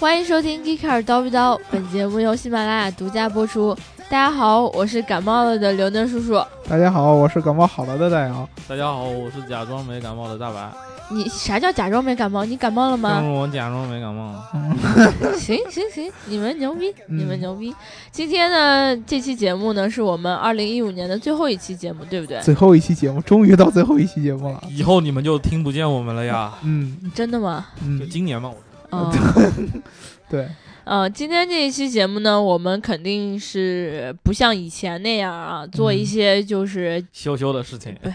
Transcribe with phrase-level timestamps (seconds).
[0.00, 3.76] 欢迎收听《Geeker 叨逼叨》，本节目由喜马拉雅独家播出。
[4.08, 6.42] 大家好，我是感冒了的刘能叔叔。
[6.66, 8.48] 大家好，我是感冒好了的大杨。
[8.66, 10.72] 大家好，我是假装没感冒的大白。
[11.10, 12.46] 你啥叫假装没感冒？
[12.46, 13.20] 你感冒了吗？
[13.20, 14.42] 我假装没感冒。
[15.36, 17.74] 行行行，你们牛逼，你们牛逼。
[18.10, 22.40] 今天呢，这期节目呢，是我们二零一五年的最后一期节目，对不对？
[22.40, 24.64] 最后一期节目，终于到最后一期节目了。
[24.70, 26.54] 以后你们就听不见我们了呀。
[26.62, 27.66] 嗯，真的吗？
[27.84, 28.50] 嗯，就今年嘛。
[28.90, 29.12] 哦，
[30.28, 30.46] 对。
[30.82, 38.12] 呃，今天这一期节目呢，我们肯定是不像以前那样啊，做一些就是羞羞的事情，对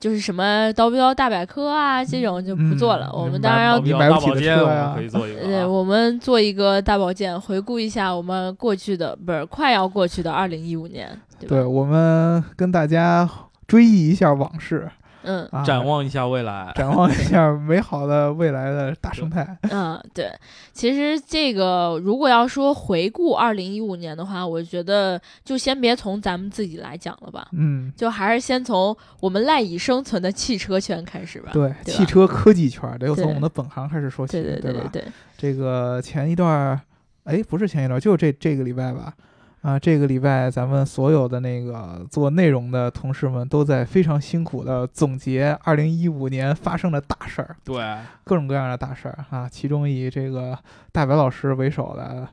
[0.00, 3.08] 就是什么刀标大百科啊这种就不做了。
[3.12, 4.58] 我们当然要大保健，
[4.94, 5.42] 可以做一个。
[5.42, 11.16] 对，我们做一个大保健，回顾一下我们过去的，不是快要过去的二零一五年。
[11.46, 13.28] 对，我们跟大家
[13.68, 14.90] 追忆一下往事。
[15.28, 19.58] 嗯，展望一下未来，展望一下美好的未来的大生态。
[19.70, 20.32] 嗯，对，
[20.72, 27.46] 其实这个如果要说回顾二零一五年的话，我觉得就先别从咱们自己来讲了吧。
[27.52, 31.50] 嗯，就还是先从我们赖以生存的汽车圈开始吧。
[31.52, 35.04] 对，汽车科技圈得从我们的本行开始说起，对对对对。
[35.36, 36.80] 这个前一段，
[37.24, 39.12] 哎，不是前一段，就是这这个礼拜吧。
[39.62, 47.76] 啊，这个礼拜咱们所有的那个做内容的同事们都在非常辛苦的总结二零一五年发生的大事儿，对，
[48.24, 49.48] 各种各样的大事儿啊。
[49.48, 50.56] 其中以这个
[50.92, 52.28] 大白老师为首的，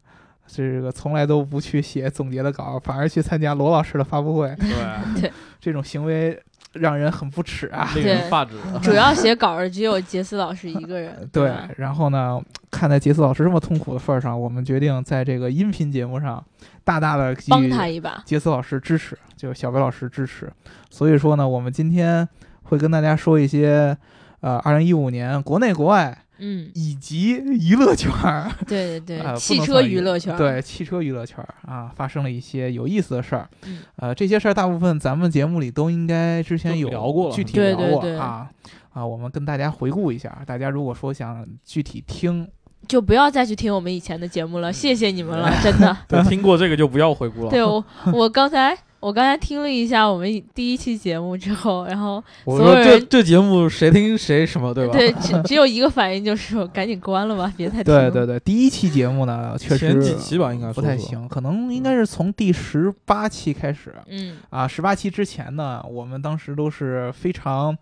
[0.46, 4.56] 这个从来都不去写总结的稿，反而去参加罗老师的发布会，
[5.20, 6.42] 对，这种行为。
[6.76, 7.90] 让人很不耻啊！
[7.96, 8.54] 令人发指。
[8.82, 11.14] 主要写稿的只有杰斯老师一个人。
[11.34, 16.44] 对，然后呢，看在杰斯老师这么痛苦的份上，我们决定在这个音频节目上
[16.84, 18.22] 大大的帮他一把。
[18.26, 20.52] 杰斯老师支持，就是小白老师支持。
[20.90, 22.28] 所以说呢，我们今天
[22.64, 23.98] 会跟大家说一些，
[24.42, 26.18] 呃，二零一五年国内国外。
[26.38, 33.50] 嗯，以及娱乐圈儿，对对 对，汽车娱乐圈儿，对汽车娱乐圈儿啊，发生了一些有意思的事儿。
[33.66, 38.50] 嗯，呃，这些事儿大部分咱们节目里都应该之前有聊过，具体聊过啊
[38.94, 40.42] 啊，我们跟大家回顾一下。
[40.46, 42.48] 大家如果说想具体听，
[42.88, 45.98] 就不要再去听我们以前的节目了，谢谢你们了，真的。
[46.08, 47.50] 对，听过这个就不要回顾了。
[47.50, 47.84] 对我，
[48.14, 48.78] 我刚才。
[49.06, 54.94] 我刚才听了一下我们第一期节目之后，然后所有人这这节目谁听谁什么，对吧？
[54.94, 57.84] 对，只只有一个反应就是赶紧关了吧，别再听。
[57.84, 63.94] 对对对，第一期节目呢， 确实前几期吧，应该不太行，可能应该是从第十八期开始。
[64.08, 67.78] 嗯啊，十八期之前呢，我们当时都是非常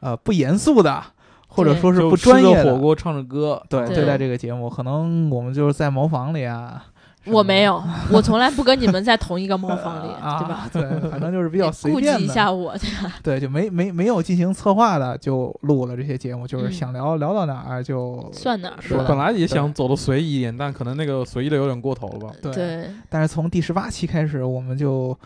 [0.00, 1.00] 呃不严肃的，
[1.46, 6.86] 或者说是不专业的火锅唱着歌，对对待这个节目，可能我们就是在茅房里啊。
[7.26, 10.08] 我没有， 我从来不跟你们在同一个茅房里，
[10.38, 10.68] 对吧？
[10.72, 12.12] 对，反正就是比较随便的。
[12.12, 13.14] 顾及一下我，对吧？
[13.22, 19.04] 对，就没没没有进行策划的，就录了这些节目，就是想聊聊到哪儿就算哪儿。
[19.06, 22.30] 本来也想走的随意一点，但可能那个随意的有点过头了吧？
[22.42, 22.90] 对。
[23.08, 25.16] 但是从第十八期开始，我们就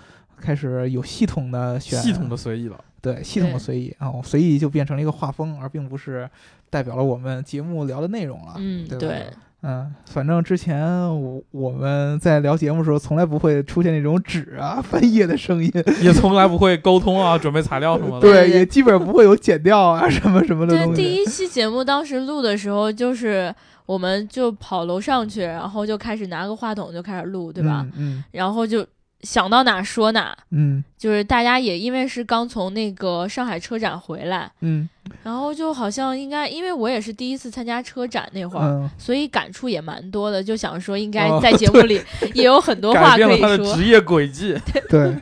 [0.40, 2.78] 开始有系统的选，系统的随意了。
[3.00, 6.28] 对，系统的随意啊，随意就变成了一个画风，而并不是
[6.68, 8.54] 代表了我们节目聊的内容了。
[8.56, 9.26] 嗯，对。
[9.62, 10.84] 嗯，反正之前
[11.20, 18.20] 我我们在聊节目的时候，从来不会出现那种纸啊翻页的声音，也从来不会沟通啊，准备材料什么的。
[18.20, 23.54] 对，也基本上不会有剪掉啊什么什么的对，第一期节目当时录的时候，就是
[23.86, 27.86] 我们就跑楼上去，然后就开始拿个话筒就开始录，对吧？
[27.96, 28.22] 嗯。
[28.32, 28.86] 然后就。
[29.22, 34.88] 想到哪说哪，嗯，就是大家也因为是刚从那个上海车展回来，嗯，
[35.22, 42.00] 然后就好像应该，因为我也是第一次参加车展那会儿，所以感触也蛮多的，就想说应该在节目里
[42.34, 43.48] 也有很多话可以说。
[43.48, 44.56] 他的职业轨迹，
[44.88, 45.14] 对。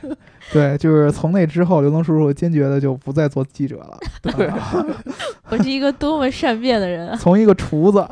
[0.53, 3.97] 对，就是从那之后，刘能叔叔坚决的就不再做记者了。
[4.21, 4.49] 对，
[5.49, 7.15] 我是一个多么善变的人啊！
[7.19, 8.05] 从一个厨子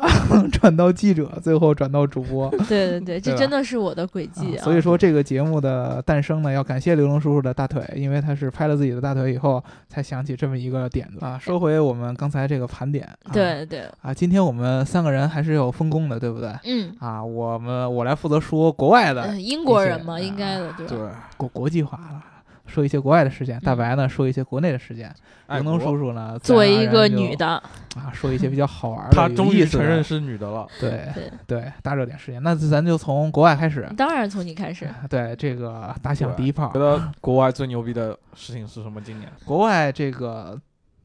[0.52, 2.48] 转到记者，最后转到主播。
[2.68, 4.56] 对对对，这真的是我的轨迹。
[4.58, 11.38] 所以说，这个节目的诞生呢，要感谢刘能叔叔的大腿，因为他是拍了自己的大腿以后，才想起这么一个点子啊。
[11.38, 16.50] 说回我们刚才这个盘点，对对啊，今天我们三个人还是有分工的，对不对？
[16.64, 20.98] 嗯啊，我们我来负责说国外的英国人嘛，应该的，对
[21.36, 22.24] 国国际化了。
[22.68, 25.14] 说一些国外的事件，大白呢说一些国内的事件，
[25.50, 27.46] 刘能叔叔呢作为一个女的
[27.94, 30.66] 啊，说一些比较好玩 的，他终于承认是女的了。
[30.80, 31.08] 对
[31.46, 33.88] 对，大热点事件，那咱就从国外开始。
[33.96, 34.90] 当然从你开始。
[35.08, 36.72] 对，这个打响第一炮。
[36.72, 39.00] 觉得国外最牛逼的事情是什么？
[39.00, 40.60] 今年 国外这个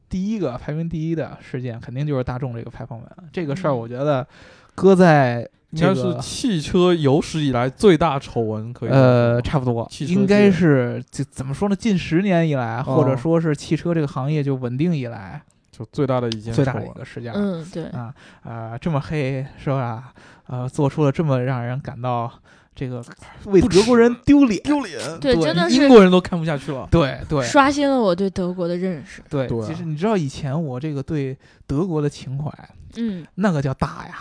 [0.08, 3.08] 第一个排名第一的事件，肯定就是大众这个排放门。
[3.32, 4.26] 这个事儿，我觉得
[4.74, 5.48] 搁在。
[5.72, 11.74] 应该是汽车有史以来最大丑闻，可以呃，差不多，应该是怎怎么说呢？
[11.74, 17.32] 近十年以来，或者说是汽车这个行业就稳定以来，就最大的一件最大的一个事件。
[17.32, 18.14] 嗯，对啊，
[18.44, 20.12] 呃，这么黑是吧？
[20.48, 22.30] 呃，做出了这么让人感到
[22.74, 23.02] 这个
[23.46, 26.86] 为德国人丢脸丢脸，对，真的是英国人都看不下去了。
[26.90, 29.22] 对对，刷新了我对德国的认识。
[29.30, 31.34] 对，对其实你知道以前我这个对
[31.66, 32.52] 德国的情怀，
[32.96, 34.18] 嗯，那个叫大呀。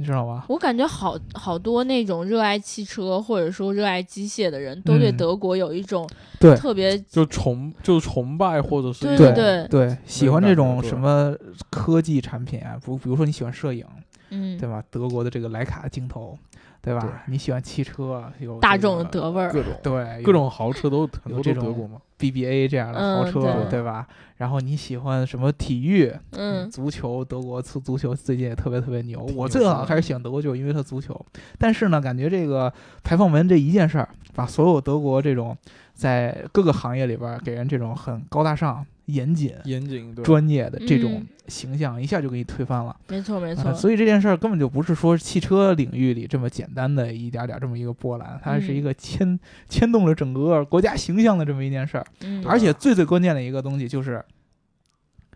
[0.00, 0.44] 你知道吗？
[0.48, 6.08] 我感觉好好多那种热爱汽车或者说热爱机械的人都对德国有一种
[6.38, 9.68] 对特别就崇就崇拜或者是对对对。
[9.68, 11.34] 对喜欢这种什么
[11.68, 13.84] 科技产品啊，不比如说你喜欢摄影，
[14.30, 14.82] 嗯对吧？
[14.90, 16.38] 德国的这个徕卡镜头，
[16.82, 17.00] 对吧？
[17.00, 19.52] 对你喜欢汽车，有大众的德味儿。
[19.52, 22.00] 各种对各种豪车都很多这种都德国嘛。
[22.18, 24.06] BBA 这样的豪嗯车，对吧？
[24.38, 26.12] 然后你喜欢什么体育？
[26.32, 29.20] 嗯足球，德国足足球最近也特别特别牛。
[29.36, 31.24] 我最早的开始喜欢德国就是因为它足球，
[31.58, 32.72] 但是呢，感觉这个
[33.04, 35.56] 排放门这一件事儿，把所有德国这种
[35.94, 42.94] 在各个行业里边儿给人这种很高大上、严谨、严谨专业的这种嗯形象，一下就给你推翻了。
[43.08, 43.74] 没错没啊错。
[43.74, 52.04] 所以这件事儿根本就不是说汽车领域里这么简单的一点点这么一个波澜，它是一嗯个牵牵动了整个国家形象的这么一件事儿。
[52.20, 54.22] 嗯，而且最最关键的一个东西就是，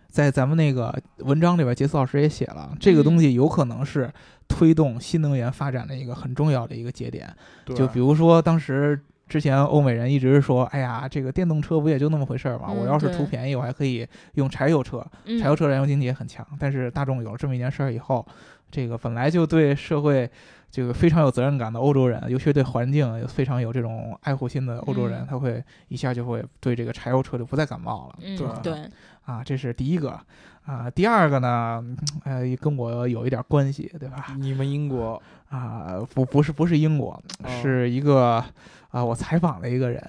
[0.08, 4.12] 在咱们那个文章里边，杰斯老师也写了，这个东西有可能是
[4.46, 7.34] 推动新能源发展的一个很重要的一个节点。
[7.64, 9.00] 对就比如说当时。
[9.32, 12.66] 之前欧美人一直说：“哎呀，这个电动车不也就那么回事儿嘛？
[12.68, 15.02] 嗯我要是图便宜，我还可以用柴油车。
[15.24, 16.46] 嗯柴油车燃油经济也很强。
[16.58, 18.26] 但是大众有了这么一件事儿以后，
[18.70, 20.30] 这个本来就对社会
[20.70, 28.18] 这个非常有责任感的欧洲人，尤其对环境非常有这种爱护心的欧洲人，嗯他会一下就会对这个柴油车就不再感冒了。
[28.20, 28.90] 嗯对对，
[29.24, 30.20] 啊，这是第一个。
[30.64, 31.84] 啊，第二个呢，
[32.22, 34.26] 呃，跟我有一点关系，对吧？
[34.38, 38.44] 你们英国啊，不，不是，不是英国，哦是一个
[38.92, 40.00] 啊，我采访了一个人，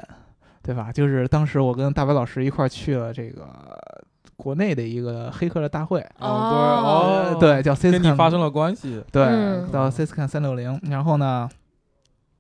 [0.62, 0.92] 对吧？
[0.92, 3.48] 就是当时我跟大白老师一块儿去了这个
[4.36, 11.50] 国内的一个黑客的大会，哦哦对哦对，叫 c 跟 s 你发生了关系，对，嗯到 Ciscan 三六零，然后呢，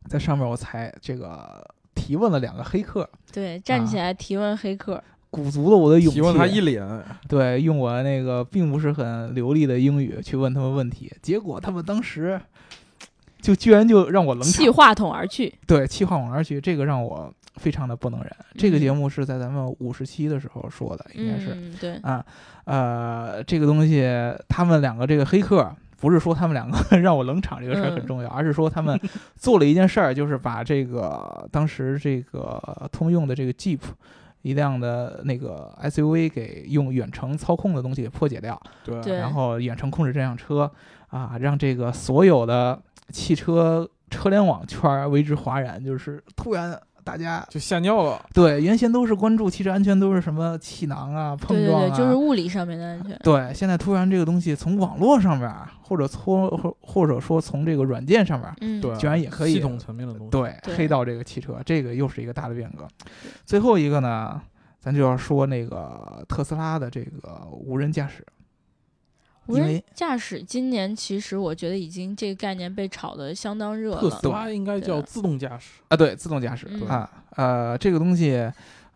[0.07, 5.01] 在上面我才这个提问了两个黑客，对，站起来提问黑客。
[5.29, 6.87] 鼓足了我的勇气，问他一脸，
[7.27, 12.39] 对，用我那个并不是很流利的英语去问他们问题，结果他们当时
[13.43, 15.53] 就居然就让我冷场，弃话筒而去。
[15.67, 18.31] 对，气话筒而去，这个让我非常的不能忍。
[18.57, 22.25] 这个嗯节目是在咱们五十期的时候说的，应该是、嗯，对，啊，
[22.63, 24.09] 呃，这个东西
[24.47, 25.71] 他们两个这个黑客。
[26.03, 28.99] 不是说他们两个让我冷场这个事儿很嗯重要，而是说他们
[29.37, 32.61] 做了一件事儿，就是把这个当时这个
[32.91, 33.79] 通用的这个 Jeep
[34.41, 39.01] 一辆的那个 SUV 给用远程操控的东西给破解掉，对。
[39.01, 39.15] 对。
[39.17, 40.69] 然后远程控制这辆车
[41.07, 42.77] 啊，让这个所有的
[43.09, 48.25] 汽车车联网圈儿为之哗然，就是突然大家就吓尿了。
[48.33, 53.19] 对原先都是关注汽车安全，都是什么气囊啊、碰撞啊，对对对，就是物理上面的安全。
[53.23, 60.31] 对，现在突然这个东西从网络上面儿，或者从或或者说从这个软件上面儿，嗯，对，居然也可以系统层面的东西。
[60.31, 62.88] 对对黑到这个汽车，这个又是一个大的变革。
[63.45, 64.41] 最后一个呢，
[64.79, 68.25] 咱就要说那个特斯拉的这个无人驾驶，
[69.47, 74.29] 无人因为驾驶今年其实我觉得已经这个概念被炒得相当热了特斯。
[74.29, 78.49] 拉应该叫自动驾驶，啊，对，自动驾驶、嗯啊，呃，这个东西，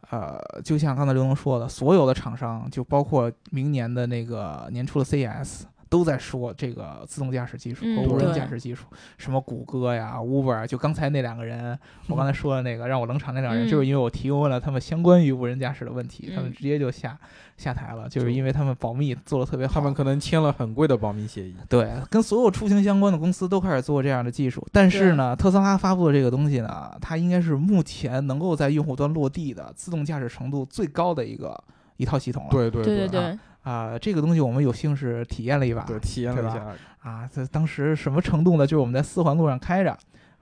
[0.09, 5.63] 呃，就像刚才刘能说的，所有的厂商，就包括明年的那个年初的 CES。
[5.89, 8.85] 都在说这个自动驾驶技术和嗯无人驾驶技术，
[9.17, 17.17] 什么谷歌呀、Uber，啊就刚才那两个人，我刚才说的那个让我冷场那两个人，嗯就是因为我提问了他们相关于无人驾驶的问题，他们嗯直接就下
[17.57, 19.73] 下台了，就是因为他们保密做的特别好。
[19.73, 21.55] 他们可能签了很贵的保密协议。
[21.69, 31.57] 对，跟所有出行相关的公司都开始做这样的技术，但是呢，特斯拉发布的这个东西呢，它应该是目前能够在用户端落地的自动驾驶程度最高的一个
[31.97, 32.49] 一套系统了。
[32.51, 35.81] 对对对对对对，啊、这个东西我们有幸是体验了一把。
[35.83, 36.65] 对，体验了一下，
[37.01, 38.65] 啊，这当时什么程度呢？
[38.65, 39.91] 就是我们在四环路上开着，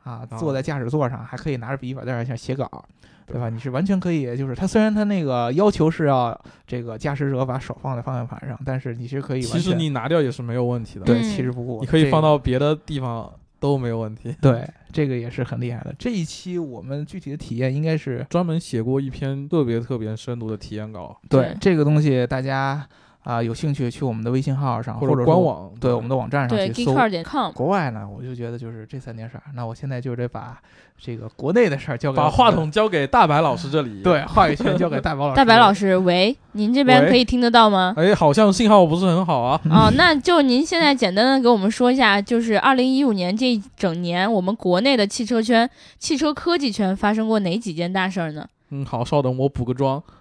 [0.04, 2.86] 啊，啊坐在驾驶座上，还可以拿着笔记本在那儿像写稿，
[3.26, 3.50] 对吧？
[3.50, 11.06] 你是完全可以，就是它虽然它那个要求是要这个驾驶者把手放在方向盘上，但是你是可以完全其实你拿掉也是没有问题的。
[11.06, 14.36] 对其实不过，你可以放到别的地方都没有问题。
[14.40, 15.94] 对，这个也是很厉害的。
[15.98, 22.88] 这一期我们具体的体验应该是专门写过一篇特别特别深度的体验稿，对对这个东西，大家
[23.26, 26.94] 啊、有兴趣去我们的微信号上或或者官网对我们的网站上对去搜。
[26.94, 29.42] geekcar 点 com，国外呢，我就觉得就是这三件事儿。
[29.56, 30.56] 那我现在就得把
[31.02, 34.02] 这个国内的事儿交给把话筒交给大白老师这里。
[34.06, 35.36] 对话语权交给大白老师。
[35.36, 37.96] 大白老，师，喂，您这边可以听得到吗？
[37.98, 39.60] 哎，好像信号不是很好啊。
[39.72, 45.68] 哦，那就您现在简单的给我们说一下，就是二零一五年这一整年，我们国内的汽车圈、
[45.98, 48.48] 汽车科技圈发生过哪几件大事儿呢？
[48.70, 50.02] 嗯，好，稍等，我补个妆。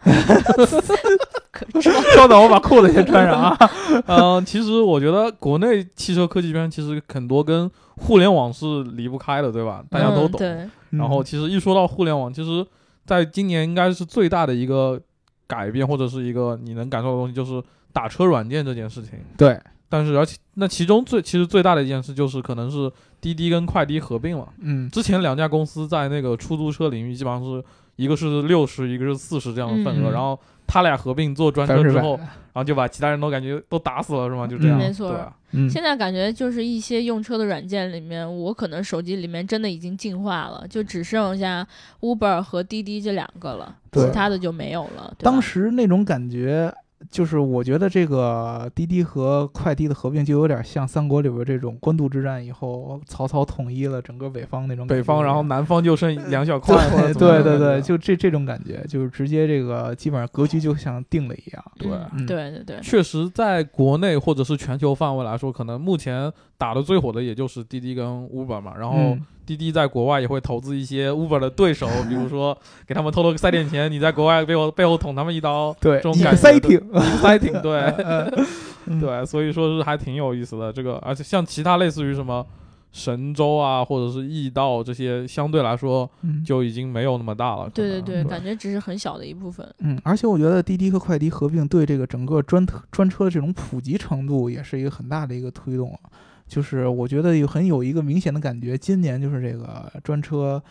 [2.14, 3.56] 稍等，我把裤子先穿上啊。
[4.06, 9.82] 嗯，其实我觉得国内汽车科技圈其实很多跟互联网是离不开的，对吧？
[9.90, 10.38] 大家都懂。
[10.38, 10.68] 对。
[10.90, 12.64] 然后，其实一说到互联网，其实
[13.06, 15.00] 在今年应该是最大的一个
[15.46, 19.12] 改变，或者是一个你能感受的东西，就是打车软件这件事情。
[19.36, 19.58] 对。
[19.88, 24.48] 但是，而且那其中最其实最大的一件事就是，可能是滴滴跟快滴合并了。
[24.60, 24.90] 嗯。
[24.90, 27.62] 之前两家公司在那个出租车领域，基本上是
[27.96, 30.38] 一个是六十，一个是四十这样的份额，然后。
[30.66, 34.46] 他俩合并做专车之后，然后就把其他人都感觉都打死了，是吗？
[34.46, 34.78] 就这样。
[34.78, 35.30] 没错。
[35.68, 41.64] 现在感觉就是一些用车的软件里面，我可能手机里面真的已经进化了，就只剩下
[42.00, 45.14] Uber 和滴滴这两个了，其他的就没有了。
[45.18, 46.74] 当时那种感觉。
[47.10, 54.86] 就是我觉得这个滴滴和快滴的合并，就有点像三国里边这种官渡之战以后，曹操统一了整个北方那种。
[54.86, 56.76] 北方，然后南方就剩两小块。
[57.14, 61.64] 对对对，就这这种感觉，就是直接这个基本上格局就像定了一样。
[61.78, 61.90] 对
[62.26, 69.16] 对对对，确实在国内或者是全球范围来说，可能目前打的最火的也就是滴滴跟 Uber 嘛，然后。
[69.46, 76.80] 滴滴在国外也会投资一些 Uber 的对手，比如说给他们偷偷塞点钱，你在国外背后背后捅他们一刀，对，这种感觉，塞挺，
[77.20, 77.92] 塞挺，对
[79.00, 80.72] 对，所以说是还挺有意思的。
[80.72, 82.44] 这个，而且像其他类似于什么
[82.92, 86.08] 神州啊，或者是易到这些，相对来说
[86.44, 87.68] 就已经没有那么大了。
[87.72, 89.66] 对对对，感觉只是很小的一部分。
[89.78, 95.98] 嗯，而且我觉得滴滴和快滴合并，对这个整个专专车的这种普及程度，也是一个很大的一个推动。
[96.46, 100.62] 就是我觉得有很有一个明显的感觉，今年就是这个专车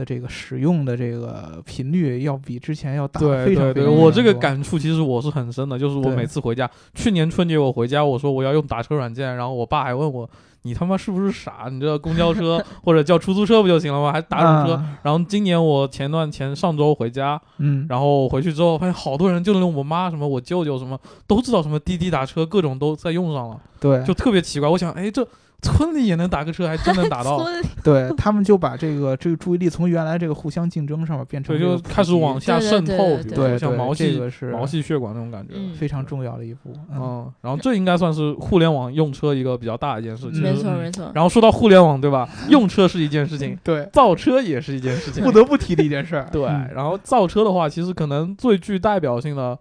[0.00, 10.28] 的这个使用的这个频率要比之前要大，对对对，我这个感触其实我是很深的，就是我每次回家，去年春节我回家，我说我要用打车软件，然后我爸还问我。
[10.62, 11.68] 你他妈是不是傻？
[11.72, 14.12] 你这公交车 或者叫出租车不就行了吗？
[14.12, 14.82] 还打什么车？
[15.02, 23.58] 然后今年我前段前上周回家，嗯，然后回去之后发现好多人，就连我妈什么，我舅舅什么都知道什么滴滴打车，各种都在用上了。
[23.80, 24.68] 对，就特别奇怪。
[24.68, 25.26] 我想，哎，这。
[25.62, 27.44] 村里也能打个车，还真能打到。
[27.84, 36.72] 对 他们就把这个这个注意力从原来这个互相竞争上面变成，就开始往下渗透，对，像毛细是毛细血管那种感觉，非常重要的一步。
[36.92, 40.42] 嗯，然后这应该算是互联网用车一个比较大的一件事情。
[40.42, 41.10] 没错没错。
[41.14, 42.28] 然后说到互联网，对吧？
[42.48, 46.28] 用车是一件事情，对，造车也是一件事情，不得不提的一件事儿。
[46.32, 46.42] 对，
[46.74, 49.58] 然后造车的话，其实可能最具代表性的，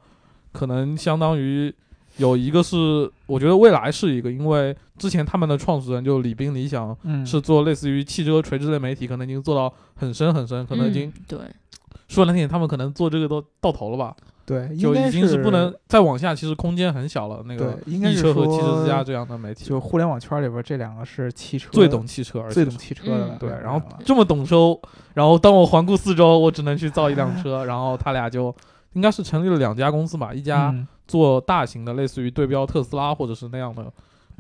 [0.52, 1.74] 可能相当于。
[2.20, 6.96] 有一个是，我觉得未来是一个，因为之前他们的创始人就李斌、李想，
[7.26, 11.40] 是做类似于汽车垂直类媒体，可能已经做到很深很深，可能已经对
[12.08, 14.16] 说难听点，他们可能做这个都到头了吧？
[14.46, 17.44] 对，就已经是不能再往下，其实空间很小了。
[17.46, 23.38] 那个易车和汽车之家这样的媒体，就互联网圈里边这两个是汽车最懂汽车，最懂汽车的。
[23.40, 24.76] 对，然后这么懂车，
[25.14, 28.54] 然后当我环顾四周，我只能去造一辆车，然后他俩就
[28.94, 30.76] 应该是成立了两家公司吧，一家。
[31.10, 33.92] 做大型的，类似于对标特斯拉或者是那样的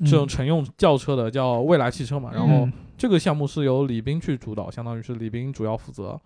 [0.05, 2.29] 这种乘用轿车的，叫未来汽车嘛。
[2.31, 6.17] 然后这个项目是由李斌去主导，相当于是李斌主要负责。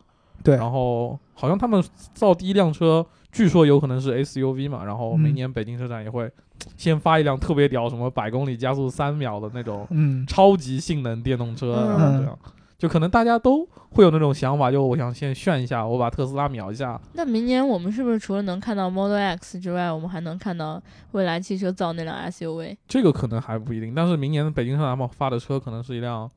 [0.44, 0.58] 对。
[0.58, 1.82] 然后好像他们
[2.14, 4.84] 造第一辆车，据说有可能是 SUV 嘛。
[4.84, 6.30] 然后明年北京车展也会
[6.76, 9.88] 先发一辆特别屌，什么百公里加速三秒的那种
[10.28, 12.38] 超级性能电动车，然后这样。
[12.84, 17.00] 就可能大家都会有那种想法，就我想先炫一下，我把特斯拉秒一下。
[17.14, 22.76] 那明年我们是不是除了能看到 Model X 之外，我们还能看到未来汽车造那辆 SUV？
[22.86, 26.30] 这个可能还不一定，但是明年北京车展发的车可能是一辆，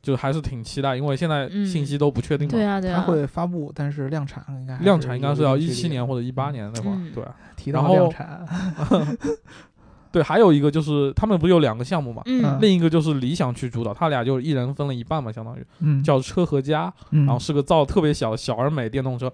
[0.00, 2.52] 就还是挺期待，因为现在信息都不确定嘛。
[2.52, 3.02] 对啊，对啊。
[3.04, 6.96] 它会发布，但是量产应该量产应该是要一七年或者一八年那会儿。
[7.12, 7.24] 对，
[7.56, 8.46] 提到量产。
[10.12, 12.22] 对，还有一个就是他们不有两个项目嘛？
[12.26, 19.32] 嗯，另一个就是理想去主导，他俩就一人分了一半嘛，相当于，叫车和家，然后是个造特别小小而美电动车。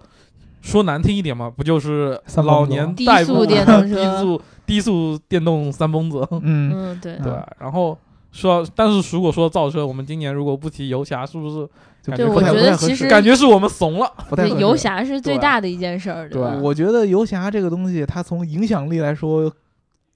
[0.61, 6.25] 说难听一点嘛，不就是老年代步电 动车，低速低速电动三蹦子？
[6.41, 7.33] 嗯嗯，对对。
[7.59, 7.97] 然后
[8.31, 11.69] 说，但是如果说造车，我们今年如果不提游侠，是不是？
[12.15, 14.11] 对，我觉得其实感觉是我们怂了。
[14.57, 16.29] 游侠是最大的一件事儿。
[16.29, 19.51] 对，我觉得游侠这个东西，它从影响力来说。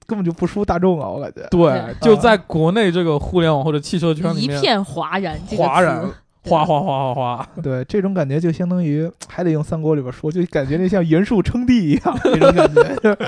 [0.06, 1.08] 根本就不输大众啊！
[1.08, 6.04] 我感觉，对，就在国内这个互联网或者汽车圈里面，一片哗然，哗然，
[6.44, 7.48] 哗哗哗哗哗。
[7.62, 13.18] 对，这种感觉就相当于还得用三国里边说，就感觉那像袁术称帝一样 那种感觉。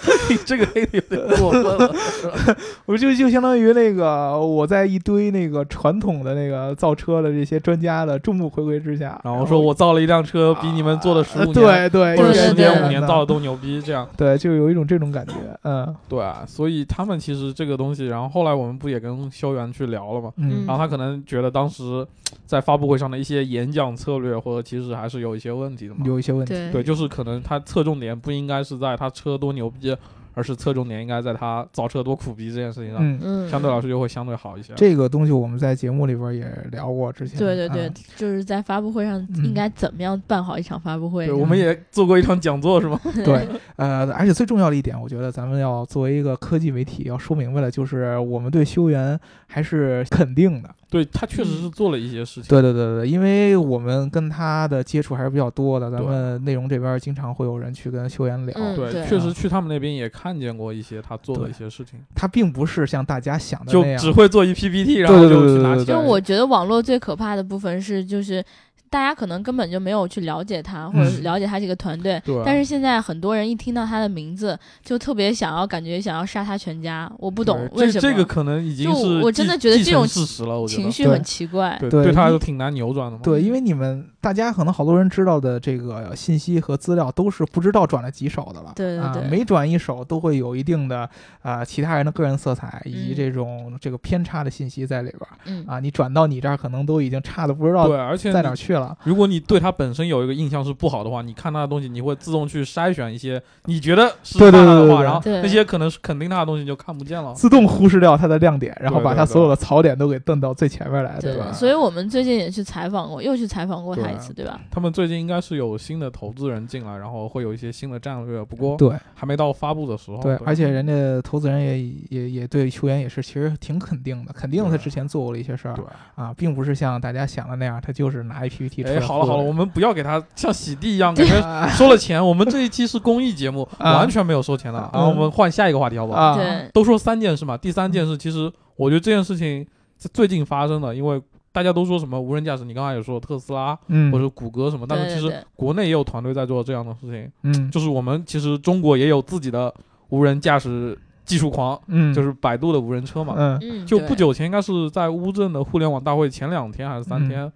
[0.46, 1.94] 这个黑的有点过分了。
[2.86, 15.34] 我就就相当于那个我在一堆那个传统的那个造车的这些专家的众目睽睽之下，然后说我造了一辆车比你们做的十五年，对对，或者十年五年造的都牛逼，这样对，就有一种这种感觉，
[15.64, 22.06] 嗯，对啊，所以他们其实这个东西，然后后来我们不也跟修元去聊了嘛，嗯，然后他可能觉得当时
[22.46, 29.96] 在发布会上的一些演讲策略或者其实还是有一些问题的嘛，有一些问题，对，就是可能他侧重点不应该是在他车多牛逼。
[30.34, 34.72] 而是侧重点应该在他造车多苦逼这件事情上，嗯相对来说就会相对好一些。
[34.76, 41.26] 这个东西我们在节目里边也聊过，之前对对对，就是在发布会上应该怎么样办好一场发布会。
[41.26, 43.00] 对，我们也做过一场讲座，是吗？
[43.24, 43.46] 对，
[43.76, 50.70] 呃，而且最重要的一点，我觉得咱们要作为一个科技媒体要说明白了，就是我们对修源还是肯定的。
[50.90, 52.48] 对他确实是做了一些事情。
[52.48, 58.54] 对对对对，因为我们跟他的接触还是比较多的，咱们内容这边经常会有人去跟修源聊。
[58.74, 61.98] 对，确实去他们那边也看见过一些他做的一些事情。
[62.14, 65.86] 他并不是像大家想的那样，就只会做一 PPT，然后就去拿钱。
[65.86, 68.44] 就我觉得网络最可怕的部分是，就是。
[68.90, 72.20] 大家可能根本就没有去了解他，或者了解他这个团队。
[72.44, 77.10] 但是现在很多人一听到他的名字，就特别想要，感觉想要杀他全家。
[77.18, 78.00] 我不懂为什么。
[78.00, 80.66] 这个可能已经是我真的觉得这种事实了。
[80.66, 81.78] 情绪很奇怪。
[81.78, 83.20] 对，对他都挺难扭转的嘛。
[83.22, 88.72] 对，因为你们大家可能好多人知道的这个信息和资料都是不知道转了几手的了。
[88.74, 89.30] 对对对。
[89.30, 91.08] 每转一手都会有一定的
[91.42, 95.22] 啊其他人的个人色彩以及这种这个偏差的信息在里边。
[95.44, 95.64] 嗯。
[95.68, 98.79] 啊，你转到你这儿可能都已经差的不知道对，而且在哪去了。
[99.04, 99.60] 如果你对。
[99.60, 111.52] 他本身有一个印象是不好的话，你看他的东西，你会自动去筛选一些你觉得是他的话，然后那些可能是肯定他的东西就看不见了，自动忽视掉他的亮点，然后把他所有的槽点都给瞪到最前面来，对吧？
[111.52, 114.58] 所以我们最近也去采访过，又去采访过他一次，对吧？
[114.70, 120.16] 他们最近应该是有新的投资人进来，然后会有一些新的战略，不过对还没到发布的时候。
[120.22, 125.84] 对，而且人家投资人也也也对球员也是其实挺肯定的，肯定他之前做过了一些事儿，对
[126.14, 128.96] 啊，并不是像大家想的那样，他就是拿 PPT 出来。
[128.96, 130.22] 哎，好了好了，我们不要给他。
[130.34, 132.24] 像洗地一样， 感觉收了钱。
[132.24, 134.78] 我们这一期是公益节目， 完全没有收钱的。
[134.92, 136.36] 然后我们换下一个话题，好不好？
[136.36, 137.56] 对，都说三件事嘛。
[137.56, 139.66] 第三件事，其实我觉得这件事情
[140.14, 141.20] 最近发生的，因为
[141.52, 143.76] 大家都说什么无人驾驶，你刚才也说特斯拉，
[144.12, 147.30] 或者谷歌什么，但是其实国内也有团队在做这样的事情。
[147.42, 149.74] 嗯，就是我们其实中国也有自己的
[150.10, 153.34] 无人驾驶技术狂，嗯，就是百度的无人车嘛。
[153.36, 157.50] 嗯，就不久前，应该是在乌镇的互联网大会前两天还是三天。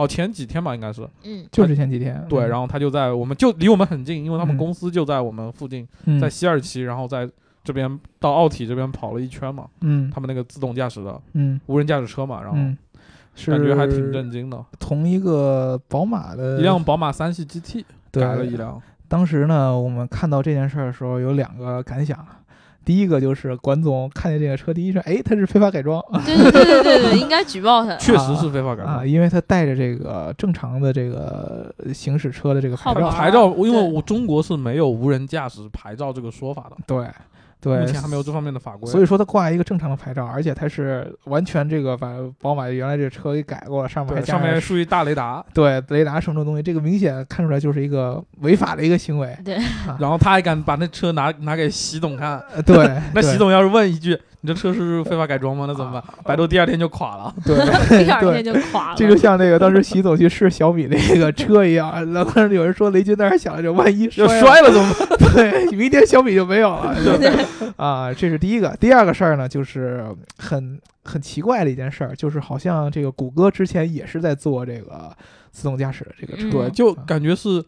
[0.00, 2.24] 哦，前几天吧，应该是，嗯，就是前几天。
[2.26, 5.86] 对，然后他就在我们就离我们很近，因为他们公司就在我们附近，
[6.18, 7.28] 在西二旗，然后在
[7.62, 9.66] 这边到奥体这边跑了一圈嘛。
[9.82, 12.56] 嗯，他们那个自动驾驶的，嗯，无人驾驶车嘛，然后
[13.46, 14.64] 感觉还挺震惊的。
[14.78, 18.80] 同一个宝马的，一辆宝马三系 GT 改了一辆。
[19.06, 22.24] 当时呢，我们看到这件事儿的时候，有两个感想。
[22.84, 26.02] 第一个就是管总看见这个车，第一声，哎，他是非法改装。
[26.24, 27.94] 对对对对对，应该举报他。
[27.96, 33.08] 确实是非法改装，因为他带着这个正常的这个行驶车的这个牌照。
[33.10, 36.76] 牌照，因为我中国是没有无人驾驶牌照这个说法的。
[36.86, 37.06] 对。
[37.60, 49.36] 对，目前还没有这方面的法规，所以说他挂一个正常的牌照，而且他是完全这个把宝马原来这车给改过了，上面还上面竖一大雷达，对，雷达什么东西，这个明显看出来就是一个违法的一个行为。
[49.44, 49.58] 对，
[49.98, 54.18] 然后他还敢把那车拿拿给习总看，对， 那习总要是问一句。
[54.42, 55.66] 你这车是非法改装吗？
[55.68, 56.02] 那怎么办？
[56.24, 57.34] 百度第二天就垮了。
[57.44, 57.56] 对，
[58.04, 58.96] 第二天就垮了。
[58.96, 65.18] 这就像那个当时习总去试小米那个车一样，然后有人说雷军在那想着，万一要摔了怎么办？
[65.34, 66.94] 对，明天小米就没有了。
[67.76, 68.74] 啊，这是第一个。
[68.80, 70.04] 第二个事儿呢，就是
[70.38, 75.14] 很很奇怪的一件事儿，就是好像这个谷歌之前也是在做这个
[75.50, 77.62] 自动驾驶的这个车，对，就感觉是。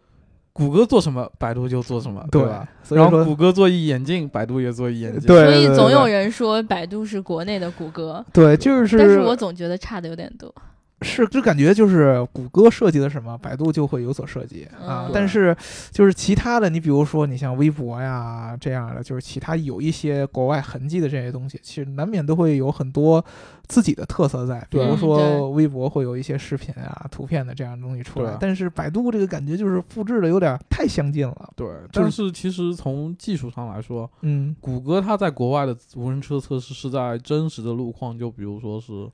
[0.53, 2.69] 谷歌做什么，百度就做什么，对吧？
[2.91, 5.27] 然后谷歌做一眼镜，百度也做一眼镜。
[5.27, 8.25] 对，所以总有人说百度是国内的谷歌。
[8.33, 8.99] 对，就是。
[8.99, 10.55] 但是我总觉得差的有点多。
[11.03, 15.11] 是，就感觉就是谷歌设计的什么，百度就会有所设计啊。
[15.13, 15.57] 但是，
[15.91, 23.25] 就是其他的，你比如说，你像微博呀这样的，就是其他有一些国外痕迹的这些东西，其实难免都会有很多
[23.67, 24.67] 自己的特色在。
[24.71, 28.37] 比如说，微博会有一些视频啊、图片的这样的东西出来。
[28.41, 31.51] 但是，百度这个感觉就是复制的有点太相近了。
[31.57, 39.11] 对，但是其实从技术上来说，嗯，谷歌它在国外的无人车测试是在真实的路况，就比如说是。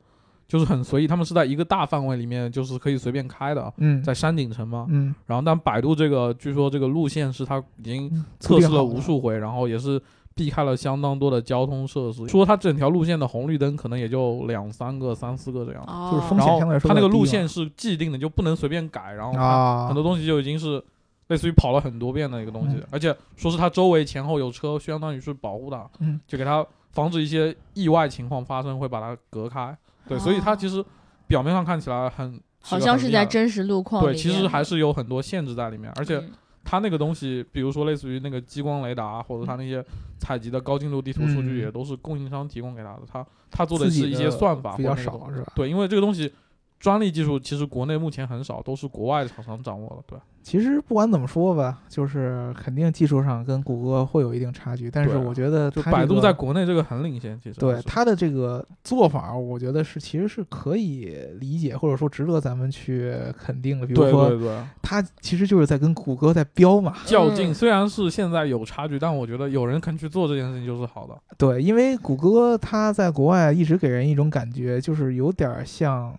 [0.49, 3.71] 就是很随意，他们是在一个大范围里面，就是可以随便开的。
[3.77, 4.87] 嗯，在山顶城嘛。
[4.89, 5.15] 嗯。
[5.27, 10.01] 然后，但百度这个，据说这个路线是它已经测试了无数回，然后也是
[10.35, 12.27] 避开了相当多的交通设施。
[12.29, 15.85] 说它整条路线的红绿灯可能也就两三个、三四个这样。
[15.87, 16.13] 哦。
[16.15, 19.13] 就是风险相对来说它那个路线是既定的，就不能随便改。
[19.13, 20.83] 然后很多东西就已经是
[21.27, 25.87] 类似于跑了很多遍的一个东西，而且说是它周围前后有车，相当于是保护的。
[25.99, 26.19] 嗯。
[26.27, 29.77] 就给它防止一些意外情况发生，会把它隔开。
[30.09, 30.85] 对，所以它其实
[31.27, 36.23] 表面上看起来很好像是在真实路况，对，其实还是有很多限制在里面，而且。
[36.65, 39.83] 它那个东西，比如说类似于那个激光雷达，或者它那些
[40.19, 43.01] 采集的高精度地图数据，也都是供应商提供给他的。
[43.11, 45.51] 他他做的是一些算法比较少，是吧？
[45.55, 46.31] 对，因为这个东西。
[46.79, 50.03] 专利技术其实国内目前很少，都是国外的厂商掌握的。
[50.07, 50.19] 对，
[50.49, 57.39] 其实不管怎么说吧，就是肯定技术上跟谷歌会有一定差距，但是我觉得就百度在国内这个很领先。
[57.39, 63.87] 其实对它的这个做法，我觉得是其实是可以理解，或者说值得咱们去肯定的。
[63.87, 67.53] 比如说，它其实就是在跟谷歌在飙嘛，较劲。
[67.53, 71.15] 虽然是现在有差距，但我觉得有人肯去做这件事情就是好的。
[71.37, 76.15] 对，因为谷歌它在国外一直给人一种感觉，就是有点像。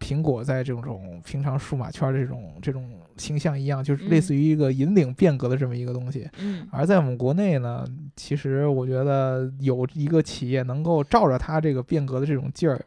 [0.00, 2.84] 苹果在这种平常数码圈这种这种
[3.16, 6.28] 形象一样，就是类似于一个引领变革的这么一个东西。
[6.38, 12.84] 嗯，而在我们国内呢，其实我觉得有一个企业能够照着它这个变革的这种劲儿。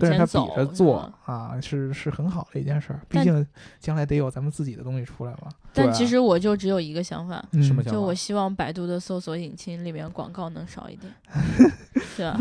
[0.00, 3.02] 但是他比着做啊，是是很好的一件事儿。
[3.06, 3.46] 毕竟
[3.78, 5.48] 将来得有咱们自己的东西出来嘛。
[5.74, 7.90] 但其实我就只有一个想法，什么想法？
[7.90, 11.12] 就我希望百度的搜索引擎里面广告能少一点。
[12.16, 12.38] 对吧？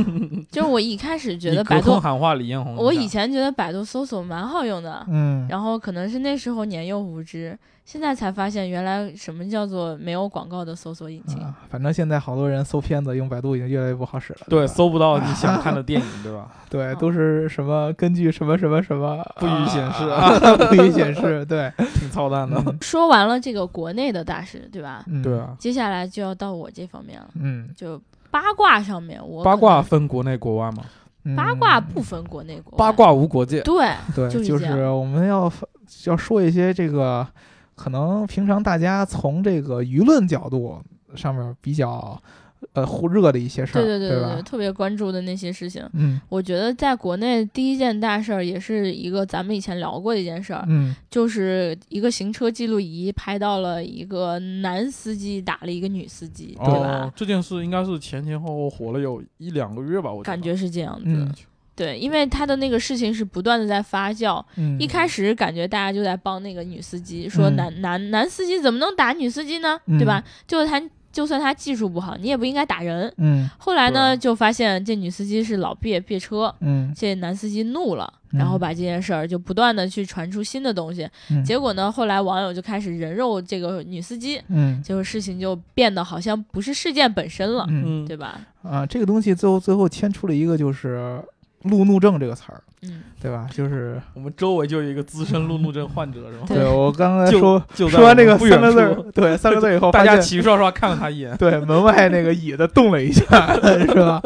[0.52, 5.06] 就是我一开始觉得百度喊话李彦宏，我以前觉得百度搜索蛮好用的。
[5.10, 5.46] 嗯。
[5.50, 7.58] 然后可能是那时候年幼无知。
[7.86, 11.38] 现在才发现，原来什么叫做没有广告的搜索引擎。
[11.70, 14.40] 反正现在好多人搜片子用百度已经越来越不好使了。
[14.48, 16.50] 对，搜不到你想 看的电影，对吧？
[16.70, 20.06] 对，都是什么根据什么什么什么不予显示，
[20.70, 21.44] 不予显示。
[21.46, 22.74] 对， 挺操蛋的。
[22.80, 25.04] 说完了这个国内的大事，对吧？
[25.22, 25.54] 对啊。
[25.60, 27.28] 接下来就要到我这方面了。
[27.34, 27.70] 嗯。
[27.76, 28.02] 就
[28.34, 30.84] 八卦上面，我八卦分国内国外吗？
[31.38, 32.78] 八卦不分国内国外。
[32.78, 33.62] 八卦无国界。
[33.62, 35.50] 对对，就是我们要
[36.08, 37.26] 要说一些这个。
[37.76, 40.80] 可能平常大家从这个舆论角度
[41.16, 42.16] 上面比较，
[42.74, 45.88] 呃，忽热的一些事儿，对对对对，特别关注的那些事情。
[45.94, 57.12] 嗯，我觉得在国内第一件大事儿，也是一个咱们以前聊过的一件事儿，嗯，就是一个行车记录仪拍到了一个男司机打了一个女司机，对吧？
[57.16, 61.28] 这件事应该是前前后后火了有一两个月吧，我感觉是这样子。
[61.76, 64.44] 对，因为他的那个事情是不断的在发酵。
[64.58, 69.80] 嗯，一开始感觉大家就在帮那个女司机，说男男男司机怎么能打女司机呢？
[69.88, 70.24] 对吧？
[70.48, 70.80] 就是他，
[71.14, 73.14] 就算他技术不好，你也不应该打人。
[73.18, 73.48] 嗯。
[73.58, 76.54] 后来呢，就发现这女司机是老别别车。
[76.60, 76.92] 嗯。
[76.94, 81.08] 这男司机怒了，然后把这件事儿就不断的去传出新的东西。
[81.30, 81.42] 嗯。
[81.46, 84.42] 结果呢，后来网友就开始人肉这个女司机。
[84.50, 84.82] 嗯。
[84.82, 87.66] 结果事情就变得好像不是事件本身了。
[87.70, 88.06] 嗯。
[88.08, 88.42] 对吧？
[88.64, 91.22] 啊，这个东西最后最后牵出了一个就是。
[91.64, 93.48] 路怒症这个词儿，嗯，对吧？
[93.54, 96.46] 就是我们周围就有一个资深路怒症患者，是吗？
[96.48, 103.24] 对我刚才说说完这个三个字，对三个字以后，大家齐刷刷看了他一眼， 对门外那个椅子动了一下，
[103.62, 104.22] 是吧？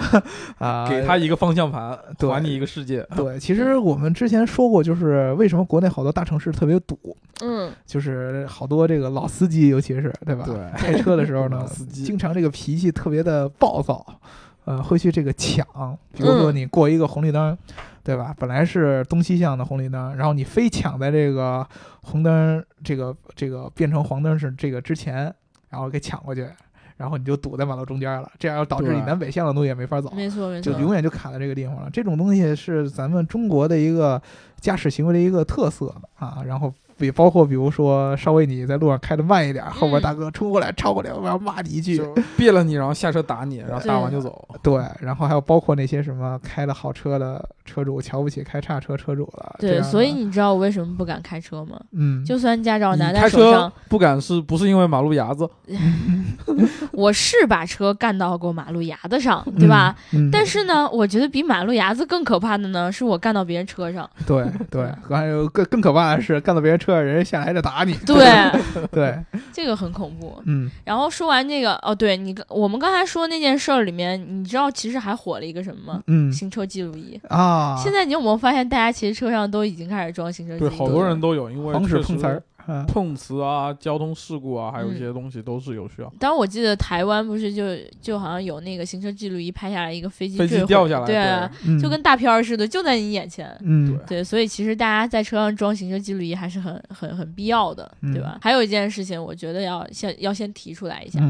[0.58, 3.06] 啊，给他一个方向盘，还你一个世界。
[3.16, 10.44] 对，其实我们之前说过，就是为什么国内好多大城市特别堵，嗯，就是好多这个老司机，尤其是对吧？
[10.44, 14.04] 对，开车的时候呢， 经常这个脾气特别的暴躁。
[14.64, 15.66] 呃，会去这个抢，
[16.12, 17.56] 比如说你过一个红绿灯，
[18.04, 18.34] 对吧？
[18.38, 21.66] 本来是东西向的红绿灯，然后你非抢在这个
[22.02, 25.34] 红灯，这个这个变成黄灯是这个之前，
[25.68, 26.48] 然后给抢过去，
[26.96, 31.90] 然后你就堵在马路中间了，这样导致你南北向的路也没法走，没错没错，就永远就卡在这个地方了。
[31.92, 34.22] 这种东西是咱们中国的一个
[34.60, 36.72] 驾驶行为的一个特色啊，然后。
[37.02, 42.00] 比包括比如说，稍微你在路上开的慢一点，后边大哥冲过来超过来，我要骂你一句，
[42.38, 44.48] 毙了你，然后下车打你，然后打完就走。
[44.62, 49.56] 对，然后还有包括那些什么开的好车的车主瞧不起开叉车车主了。
[49.58, 51.80] 对，所以你知道我为什么不敢开车吗？
[51.92, 55.48] 嗯，就算驾照拿在手上，不敢是不是因为马路牙子？
[56.92, 59.94] 我是把车干到过马路牙子上，对吧？
[60.30, 64.08] 但是呢，我觉得比马路牙子更可怕的呢，是我干到别人车上。
[64.26, 67.02] 对对， 还有更更可怕的是干到别人车上。
[67.02, 68.24] 人家下来就打你，对
[68.90, 69.18] 对，
[69.52, 70.40] 这个很恐怖。
[70.46, 76.02] 嗯，然后说完这个，哦，对你，我们刚才说那件事儿里面，你知道其实还火了一个什么吗？
[76.06, 77.51] 嗯，行车记录仪啊。
[77.82, 80.70] 现在你有没有发现，大家其实车上都已经开始装行车记录仪？
[80.70, 82.42] 对，好多人都有，因为防止碰瓷儿。
[82.88, 86.12] 碰瓷啊，交通事故啊，还有一些东西都是有需要。
[86.18, 93.48] 当然，我记得台湾不是就就好像有那个行车记录仪拍下来一个飞机飞机掉下来，对啊，就跟大片儿似的，就在你眼前。
[93.62, 98.38] 嗯，对，所以其实大家在车上装行车记录仪还是很很很必要的，对吧？
[98.40, 101.20] 还有一件事情，我觉得要先要先提出来一下，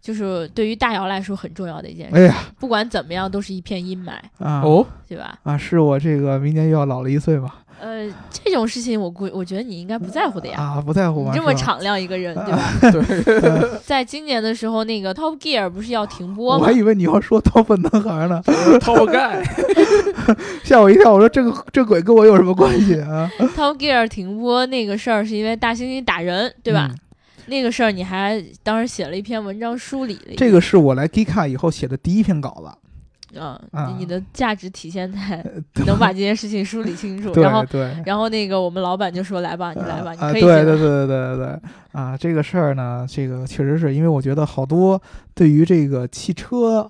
[0.00, 2.16] 就是对于大姚来说很重要的一件事。
[2.16, 5.38] 哎呀，不管怎么样，都是一片阴霾啊，哦，对吧？
[5.42, 7.52] 啊，是我这个明年又要老了一岁嘛。
[7.80, 10.60] 呃，这种事情我估我觉得你应该不在乎的呀。
[10.60, 11.32] 啊，不在乎吗？
[11.34, 12.72] 这么敞亮一个人，对吧？
[12.92, 16.60] 对， 在今年的时候，那个 Top Gear 不是要停播吗？
[16.60, 18.40] 我还以为你要说 Top 男孩呢，
[18.80, 19.44] Top Guy，
[20.62, 21.12] 吓我一跳。
[21.12, 26.90] 我说这个这鬼跟我有什么关系啊？Top Gear 停播那个事儿是因为大猩猩打人，对吧？
[27.46, 30.34] 那个事儿你还当时写了一篇文章梳理了。
[30.36, 32.70] 这个是我来 Gika 以后写的第一篇稿子。
[33.34, 35.44] 嗯，你的价值体现在
[35.86, 37.32] 能把这件事情梳理清楚。
[37.40, 37.64] 然后，
[38.04, 41.60] 然后那个我们老板就说：“来吧，你来吧，你可以。”对对对对对对
[41.92, 42.16] 啊！
[42.16, 45.00] 这个事儿呢，这个确实是因为我觉得好多
[45.34, 46.88] 对于这个汽车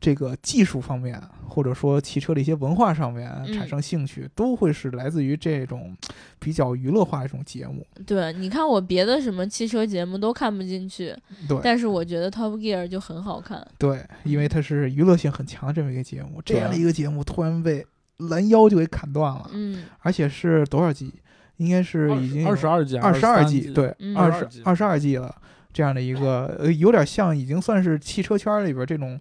[0.00, 1.20] 这个技术方面。
[1.52, 5.92] 或者说汽车的一些文化上面产生兴趣，都会是来自于这种
[6.38, 7.84] 比较娱乐化的一种节目。
[8.06, 11.12] 对，你看我别的什么汽车节目都看不进去，
[11.48, 13.66] 对，但是我觉得 Top Gear 就很好看。
[13.78, 16.40] 对，因为它是娱乐性很强的这么一个节目。
[16.44, 17.84] 这样的一个节目突然被
[18.18, 21.12] 拦腰就给砍断了，嗯，而且是多少季？
[21.56, 25.34] 应该是已经二十二季，二十二季，对，二十二十二季了。
[25.72, 29.20] 这样的一个呃，有点像已经算是汽车圈里边这种。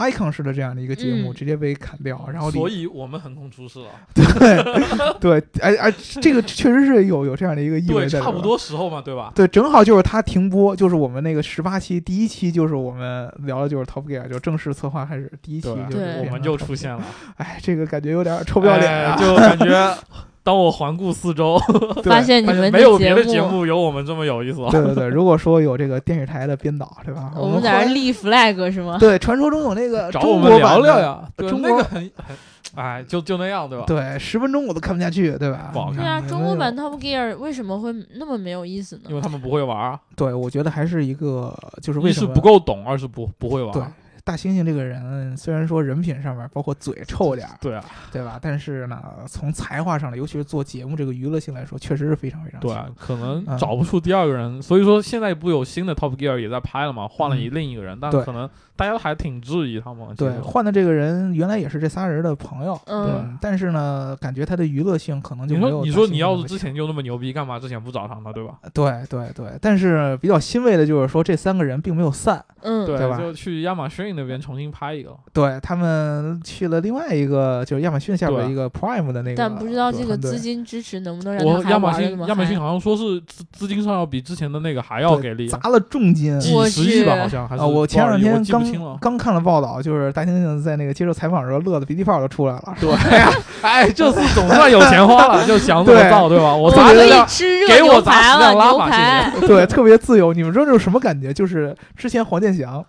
[0.00, 3.88] Icon 式的这样的一个节目直接被砍掉，然后所以我们横空出世了。
[4.14, 9.30] 对对，哎哎，这个确实是有有这样的一个意味在，差不多时候嘛，对吧？
[9.34, 17.02] 对，正好就是它停播，就是我们那个十八期第一期，就是我们聊的就是 Top Gear，就正式策划开始第一期，对，我们就出现了。
[17.36, 19.94] 哎，这个感觉有点臭不要脸，就感觉。
[20.42, 21.58] 当我环顾四周，
[22.02, 24.58] 发现你们没有别的节目有我们这么有意思。
[24.70, 27.30] 对对对，如果说有这个电视台的编导，对吧？
[27.36, 28.96] 我们在这立 flag 是吗？
[28.98, 32.36] 对，传说中有那个找我们聊聊呀，中国很很，
[32.74, 33.84] 哎，就就那样，对吧？
[33.86, 35.70] 对，十分钟我都看不下去，对吧？
[35.72, 35.96] 不好看。
[35.96, 39.02] 对啊，中国版 Top Gear 为什么会那么没有意思呢？
[39.08, 39.98] 因为他们不会玩。
[40.16, 43.72] 对，我觉得还是一个，就是为什么不够懂，二是不不会玩。
[43.72, 43.82] 对。
[44.30, 48.38] 大猩猩这个人虽然说人品上面包括嘴臭点儿，对啊，对吧？
[48.40, 52.72] 但是呢，从才华上来，尤其是做节目这个娱乐性来说，确实是非常非常对。
[52.96, 58.48] 可能找不出第二个人，所以说现在不有新的 Top Gear 也在拍了嘛，换了一另一个人，但可能。
[58.76, 60.08] 大家还挺质疑他们。
[60.16, 62.80] 对，换的这个人原来也是这仨人的朋友。
[62.86, 63.36] 嗯。
[63.38, 65.84] 但是呢，感觉他的娱乐性可能就没有。
[65.84, 68.32] 你说，你说你要是之前就那么牛逼，干嘛之前不找他呢？
[68.32, 68.58] 对吧？
[68.72, 69.52] 对对对。
[69.60, 72.42] 但是比较欣慰的就是说，这三个人并没有散。
[72.62, 72.86] 嗯。
[72.86, 73.18] 对吧？
[73.18, 75.16] 就去亚马逊那边重新拍一个。
[75.32, 79.36] 对他们去了另外一个，就是亚马逊下边一个 Prime 的那个。
[79.36, 87.62] 但不知道这个资金支持能不能让我亚马逊亚马逊好像说是资资金上要比之前的那个还要给力，砸了重金，几十亿吧，好像还是。
[87.62, 89.60] 我前两天刚刚看了报。
[89.60, 92.74] 道就是大猩猩在那个接受采访的时候乐的鼻涕泡都出来了。
[92.80, 93.30] 对 呀，
[93.60, 96.56] 哎，这次总算有钱花了， 就想怎么造，对吧？
[96.56, 97.26] 我砸了辆
[97.68, 100.32] 给我砸量牛排，对，特别自由。
[100.32, 101.30] 你们知道这是什么感觉？
[101.30, 102.82] 就是之前黄健翔。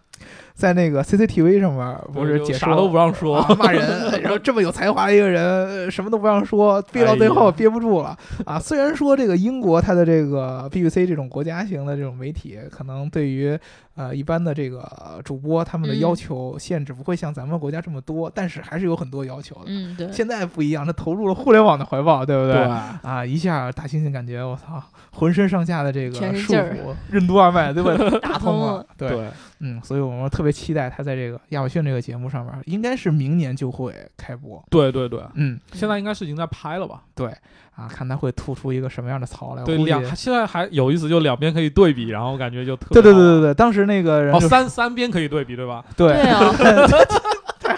[0.61, 8.59] 在那个 CCTV 上面，不是解啥都不让说，骂人，然后这么有才华的一个人，什么都不让说，憋到最后憋不住了啊！
[8.59, 13.57] 虽然说这个英国它的这个 BBC 这种国家型的这种媒体，可能对于
[13.95, 19.61] 呃一般的这个主播他们的要求限制不会像咱们国家这么多，但是还是有很多要求的。
[19.67, 20.11] 嗯，对。
[20.11, 22.53] 现在不一样，他投入了互联网的怀抱，对不对？
[22.53, 22.63] 对。
[22.63, 28.85] 啊，一下大猩猩感觉我操，浑身上下的这个束缚，任督二脉都被 打通了。
[28.97, 30.89] 对，嗯，所以我们特别期待。
[30.89, 34.63] 他在这个亚马逊这个节目上面，应该是明年就会开播。
[34.69, 37.03] 对对对，嗯，现在应该是已经在拍了吧？
[37.15, 37.27] 对，
[37.75, 39.63] 啊，看他会吐出一个什么样的槽来。
[39.63, 45.83] 对，两现在还有意思，就两边可以对比，然后感觉就特对对对对对，当时那个人哦，三三边可以对比，对吧？
[45.95, 46.53] 对啊。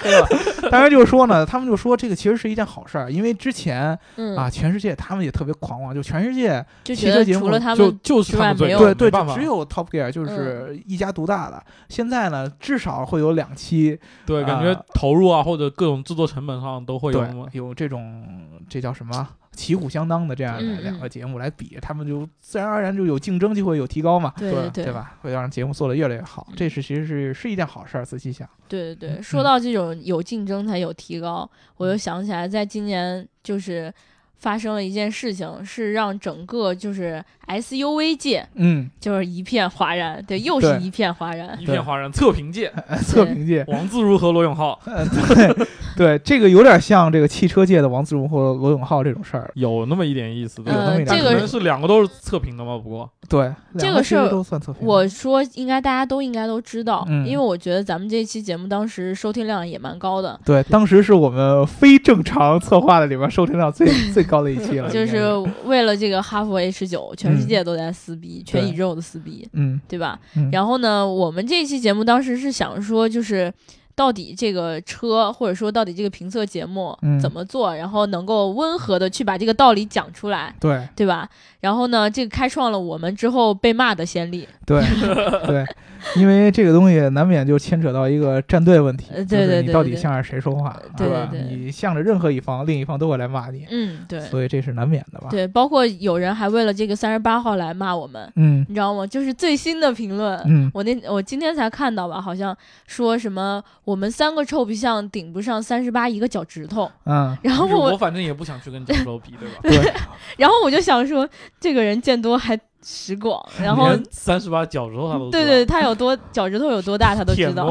[0.02, 0.28] 对吧？
[0.70, 3.98] 当然就是说呢，他们就说这个其实是一件好事儿，因为之前
[4.36, 11.64] 啊，全世界他们也特别狂妄，就全世界汽车节目就就是他们对对，只有 Top Gear 就是一家独大的。
[11.88, 18.26] 现在呢，至少会有两期，对，感觉投入啊或者各种制作成本上都会有有这种
[18.68, 19.28] 这叫什么？
[19.54, 25.18] 旗鼓相当的这样的两个节目来比，他们就自然而然就有竞争，就会有提高嘛，对对吧？
[25.22, 28.06] 会让节目做得越来越好，这是其实是是一件好事儿。
[28.06, 33.94] 仔细想，对对对，说到这种有竞争才有提高，我又想起来，在今年就是
[34.44, 42.12] 发生了一件事情，是让整个就是 SUV 界，嗯，就是一片哗然，对，又是一片哗然，一片哗然。
[42.12, 42.70] 测评界，
[43.08, 45.68] 测评界，王自如和罗永浩，对。
[45.96, 50.60] 对，这个有点像这个汽车界的王自如和罗永浩这种事儿，有那么一点意思。
[50.66, 51.16] 有那么一点。
[51.16, 52.82] 这个是两个都是测评的吗？
[52.84, 54.88] 不过，对，这个事儿都算测评。
[54.88, 60.40] 我说应该大家都应该都知道，因为我觉得咱们这一期节目当时收听量也蛮高的。
[60.44, 64.90] 对，当时是我们非正常策划的里边收听量最 最高的一期了。
[64.90, 65.22] 就是
[65.66, 70.18] 为了这个哈弗 H 九，全世界都在撕逼，全宇宙的撕逼，嗯，对吧？
[70.52, 73.54] 然后呢，我们这一期节目当时是想说，就是。
[73.96, 81.30] 到底这个车，或者说到底这个评测节目怎么做，然后能够温和的去把这个道理讲出来，对对吧？
[81.64, 84.46] 然后呢，这个开创了我们之后被骂的先例。
[84.66, 84.82] 对
[85.48, 85.66] 对，
[86.16, 91.30] 因为这个东西难免就牵扯到一个站队问题，对对对，你到底向着谁说话，对吧？
[91.32, 93.66] 你向着任何一方，另一方都会来骂你。
[93.70, 94.20] 嗯，对。
[94.20, 95.28] 所以这是难免的吧？
[95.30, 99.08] 对，包括有人还为了这个三十八号来骂我们，嗯，你知道吗？
[99.08, 102.56] 就是最新的评论，嗯，我那我今天才看到吧，好像
[102.88, 109.84] 说什么我们三个臭皮匠顶不上三十八一个脚趾头，嗯，然后我我反正也不想去跟脚趾头比，对吧？
[109.84, 109.94] 对。
[110.38, 111.28] 然后我就想说，
[111.64, 112.60] 这个人见多还。
[112.86, 117.64] 识广， 然后三十把脚趾头他都对对，他有多脚趾头有多大，他都知道。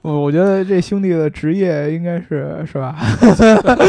[0.00, 2.96] 我 我觉得这兄弟的职业应该是是吧？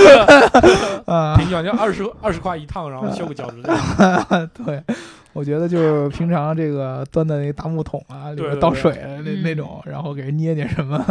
[1.08, 3.74] 啊，平均就二十二十块一趟，然后修个脚趾头。
[4.66, 4.84] 对，
[5.32, 11.02] 我觉得就是平常这个端的那个大木桶啊，里面倒水那那种，然后给人捏捏什么，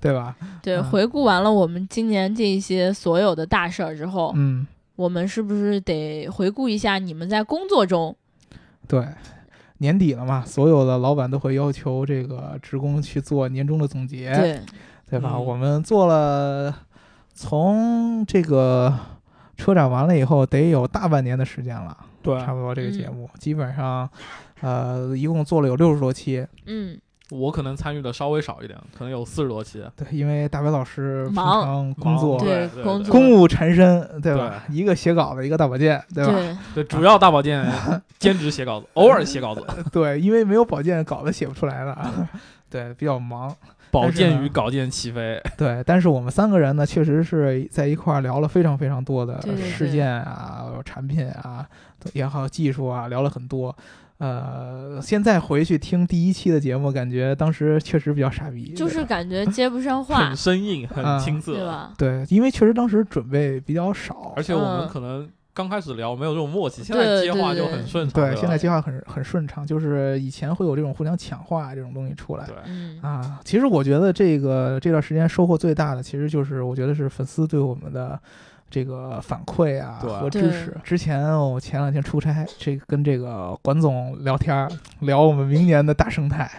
[0.00, 0.36] 对吧？
[0.62, 8.14] 对，回顾完了我们今年这些所有的大事儿之后，嗯，我们是不是得回顾一下你们在工作中？
[8.86, 9.06] 对，
[9.78, 14.60] 年底了嘛，所有的老板都会要求这个职工去做年终的总结，对，
[15.08, 15.38] 对吧？
[15.38, 16.74] 我们做了，
[17.32, 18.94] 从这个
[19.56, 24.08] 车展完了以后，得有大半年的时间了，对，差不多这个节目基本上，
[24.60, 27.00] 呃，一共做了有六十多期，嗯。
[27.32, 29.82] 我可能参与的稍微少一点，可能有四十多期。
[29.96, 34.62] 对，因为大白老师平常工作，对工作公务缠身，对吧？
[34.68, 36.58] 一个写稿子，一个大保健，对吧？
[36.74, 37.66] 对，主要大保健，
[38.18, 39.64] 兼职写稿子， 偶尔写稿子。
[39.90, 42.28] 对，因为没有保健，稿子写不出来了。
[42.68, 43.54] 对，比较忙。
[43.90, 45.38] 保健与稿件齐飞。
[45.58, 51.66] 对，但是我们三个人呢，确实是在一块聊了非常非常多的事件啊、产品啊
[52.14, 53.74] 也好、技术啊，聊了很多。
[54.22, 61.92] 呃，现在回去听第一期的节目，感觉当时确实比较傻逼，就是感觉 接不上话，很生硬，很青涩，对吧？
[61.98, 68.12] 对，因为确实当时准备比较少，而且我们可能刚开始聊没有这种默契，现在接话就很顺畅。
[68.22, 72.46] 对，现在接话很很顺畅，就是以前会有这种互相抢话这种东西出来。
[72.46, 72.54] 对，
[73.00, 78.16] 啊，其实我觉得这个这段时间收获最大的，其实就是我觉得是粉丝对我们的。
[78.72, 84.66] 这个反馈啊和支持，之前我前两天出差，这跟这个管总聊天，
[85.00, 86.50] 聊我们明年的大生态，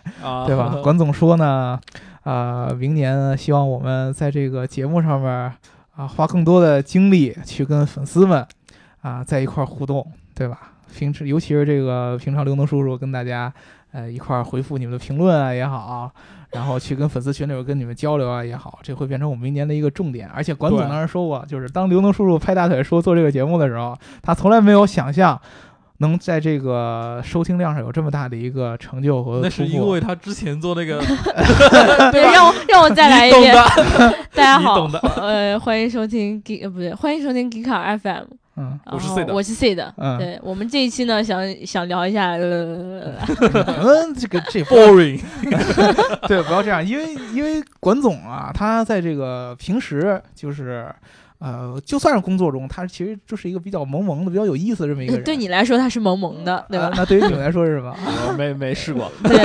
[0.46, 0.76] 对吧？
[0.86, 1.80] 管总说呢，
[2.22, 5.52] 啊，明年希望我们在这个节目上面
[5.96, 8.46] 啊，花更多的精力去跟粉丝们
[9.02, 10.74] 啊在一块互动，对吧？
[10.96, 13.52] 平时尤其是这个平常刘能叔叔跟大家
[13.92, 16.12] 呃一块回复你们的评论啊也好。
[16.54, 20.30] 然后去跟粉丝群里边跟你们交流啊也好，这会变成我们明年的一个重点。
[20.30, 25.40] 而且管总当时说过，就是当刘能叔叔拍大腿说做这个节目的时候，他从来没有想象
[25.98, 31.00] 能在这个收听量上有这么大的一个成就和那是因为他之前做那个，
[32.12, 33.56] 对，让我让我再来一遍。
[34.36, 34.88] 大家好，
[35.18, 38.43] 呃，欢迎收听 G 呃不对，欢迎收听 G 卡 FM。
[38.56, 39.94] 嗯，我是 C 的，我是 C 的。
[39.98, 45.20] 嗯，对我们这一期呢，想想聊一下， 嗯，这个这 boring，
[46.28, 50.94] 对，不要这样，因为因为管总啊，他在这个平时就是。
[51.44, 55.24] 呃，就算是工作中，他其实就是一个比较萌萌的、比较有意思的这么一个人。
[55.26, 56.90] 对你来说，他是萌萌的，对吧？
[56.96, 57.94] 那对于你们来说是什么？
[58.30, 59.12] 我没没试过。
[59.24, 59.38] 对，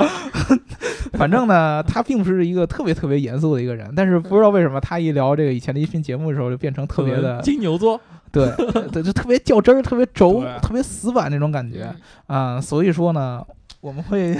[1.18, 8.00] 反正呢，他并不是一个特别特别严肃的一个人，但是不知道为什么，他一聊这个以前的一期节目的时候，就变成特别的金牛座。
[8.32, 8.50] 对
[8.90, 11.94] 对，就特别较真儿、特别轴、特别死板那种感觉
[12.26, 12.58] 啊。
[12.58, 13.44] 所以说呢，
[13.82, 14.34] 我们会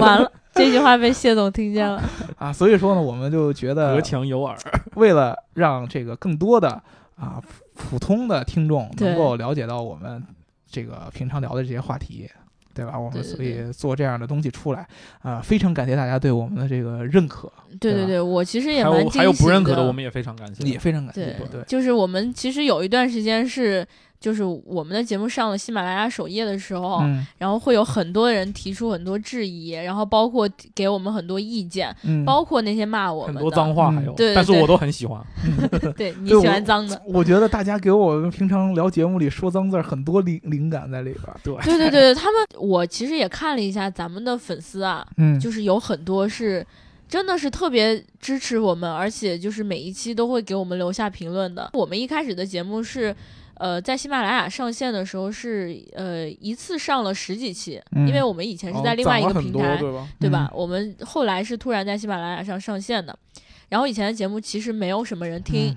[0.00, 0.30] 完了。
[0.58, 2.02] 这句话被谢总听见了
[2.36, 4.56] 啊，所以说呢，我们就觉得隔墙有耳。
[4.96, 6.68] 为了让这个更多的
[7.16, 7.40] 啊
[7.74, 10.22] 普通的听众能够了解到我们
[10.68, 12.28] 这个平常聊的这些话题，
[12.74, 12.98] 对吧？
[12.98, 14.86] 我们所以做这样的东西出来
[15.22, 17.50] 啊，非常感谢大家对我们的这个认可。
[17.80, 19.18] 对对对，我其实也蛮惊喜的。
[19.18, 21.36] 还有不认可的，我们也非常感谢，也非常感谢。
[21.50, 23.86] 对，就是我们其实有一段时间是。
[24.20, 27.00] 就是我们的节目上了喜马拉雅首页的时候，
[27.38, 31.94] 然后会有很多人提出很多质疑，然后包括给我们很多意见，
[32.26, 35.24] 包括那些骂我们很多脏话，还有，对，但是我都很喜欢。
[35.96, 41.24] 对你喜欢脏的，我觉得大家给我们平常聊节目里说脏字很多灵灵感在里边。
[41.44, 46.66] 对，对对对，他们我其实也看了一下咱们的粉丝啊，嗯，就是有很多是
[47.08, 51.70] 真的是特别支持我们，而且就是每一期都会给我们留下评论的。
[51.74, 53.14] 我们一开始的节目是。
[53.58, 59.76] 呃，在喜马拉雅上线的时候是呃一次上了十几期，因为我们以前是在另外一个平台，
[60.20, 60.50] 对吧？
[60.54, 63.18] 我们后来是突然在喜马拉雅上上线的，
[63.68, 65.76] 然后以前的节目其实没有什么人听，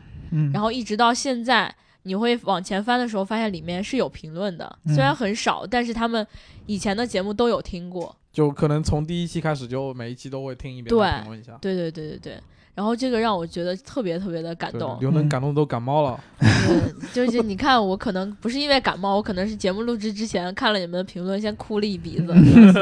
[0.54, 6.26] 然后一直到现在，你会往前翻的时候发现里面是有评论的，虽然很少，但是他们
[6.68, 11.58] 以前的节目都有听过，就可能从第一期开始就每一期都会听一遍，评论一下。
[11.60, 12.40] 对对对对对。
[12.74, 16.20] 然后这个让我觉得特别特别的感动，刘能感动都感冒了。
[17.14, 22.34] 就是你看，我可能不是因为感冒，我可能是节目录制之前看了你们的评论，先哭了一鼻子，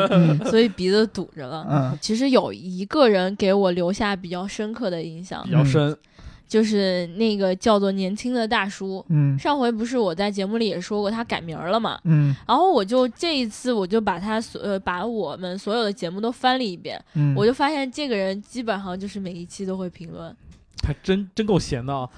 [0.50, 1.66] 所以鼻子堵着了。
[1.70, 5.98] 嗯，其实有一个人给我留下比较深刻的印象，比较深。
[6.50, 20.36] 就是那个叫做年轻的大叔，嗯，上回不是我在节目里也说过他改名了嘛，嗯，然后我就这一次我就把他所呃把我们所有的节目都翻了一遍，嗯，我就发现这个人基本上就是每一期都会评论，
[20.82, 22.10] 他真真够闲的啊，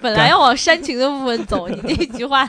[0.00, 2.44] 本来要往煽情的部分走，你那句话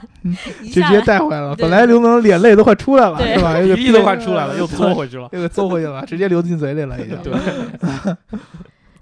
[0.63, 3.53] 直接带回来了，本来刘能脸泪都快出来了，是吧？
[3.75, 7.15] 鼻涕都快出来了，又缩回去了，又给嘬回去了，直接流进嘴里了，已经。
[7.21, 7.31] 对。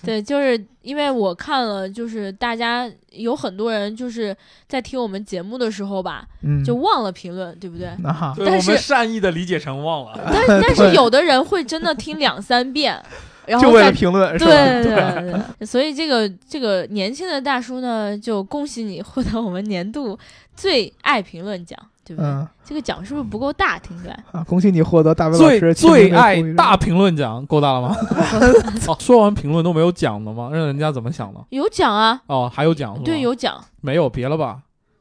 [0.04, 4.36] 对，就是因为我看了，就是大家有很多人就是
[4.68, 6.26] 在听我们节目的时候吧，
[6.66, 7.90] 就忘了评论，对不对？
[8.46, 10.20] 但是善意的理解成忘了。
[10.32, 12.98] 但但是 有的人会真的听两三遍，
[13.46, 14.48] 然后就为了评论，对
[14.84, 15.66] 对对。
[15.66, 20.18] 所以这个这个年轻的大叔呢，就恭喜你获得我们年度
[20.56, 21.78] 最爱评论奖。
[22.10, 22.48] 对不对？
[22.66, 23.78] 这个奖是不是不够大？
[23.80, 27.96] 听起来啊，恭喜你获得大伟老师最爱大评论奖，够大了吗？
[28.88, 30.50] 哦说完评论都没有奖的吗？
[30.52, 31.40] 让人家怎么想的？
[31.50, 32.20] 有奖啊！
[32.28, 33.00] 哦，还有奖？
[33.04, 33.64] 对，有奖。
[33.82, 34.58] 没有别了吧？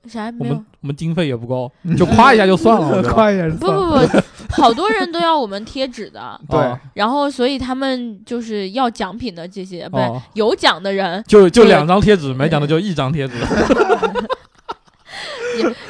[0.07, 0.33] 啥？
[0.39, 3.03] 我们我们经费也不够，就夸一下就算了。
[3.13, 4.23] 夸一下不不不，
[4.63, 6.41] 好多人都要我们贴纸的。
[6.49, 6.59] 对。
[6.95, 10.05] 然后，所以他们就是要奖品的这些，不是
[10.35, 13.35] 有奖的人就就两张贴纸，没奖的就一张贴纸。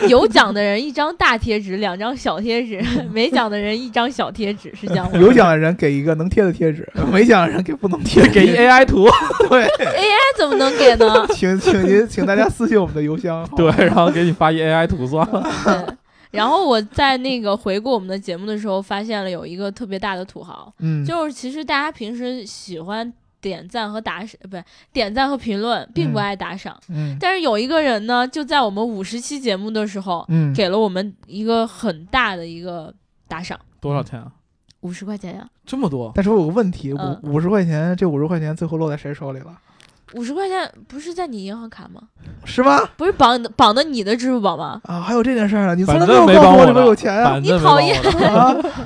[0.08, 2.80] 有奖的人一张大贴纸，两张小贴纸；
[3.12, 5.18] 没奖的人一张小贴纸，是这样吗？
[5.20, 9.06] 有奖的人给一个能贴的贴纸，没奖的人给不能贴，给一 AI 图。
[9.48, 11.26] 对，AI 怎么能给呢？
[11.34, 13.48] 请请您，请大家私信我们的邮箱。
[13.56, 15.42] 对，然后给你发一 AI 图算了。
[15.64, 15.96] 对，
[16.30, 23.12] 然后我在那个回顾我们的节目的时候，发现了有一个特别大的土豪，嗯，就是其实大家平时喜欢。
[23.40, 26.78] 点赞和打赏，不是点赞和评论，并不爱打赏。
[26.88, 32.92] 嗯，但是有一个人呢，就在我们五十期节目的时候，嗯，给了我们一个很大的一个
[33.26, 33.58] 打赏。
[33.80, 34.32] 多少钱啊？
[34.80, 35.48] 五十块钱呀。
[35.64, 36.12] 这么多？
[36.14, 39.58] 但是我有个问题，五五十块钱，这五十块钱最后落在谁手里了？
[40.14, 42.02] 五十块钱不是在你银行卡吗？
[42.44, 42.78] 是吗？
[42.96, 44.80] 不是绑的绑的你的支付宝吗？
[44.84, 45.74] 啊，还有这件事儿啊！
[45.74, 47.38] 你从来没有告诉我里面有钱啊！
[47.38, 48.00] 你讨厌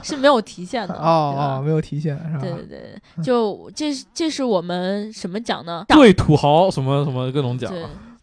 [0.03, 2.41] 是没有提现的哦哦，没有提现是吧？
[2.41, 5.85] 对对对，就这这是我们什么奖呢？
[5.89, 7.73] 对土豪什么什么各种奖，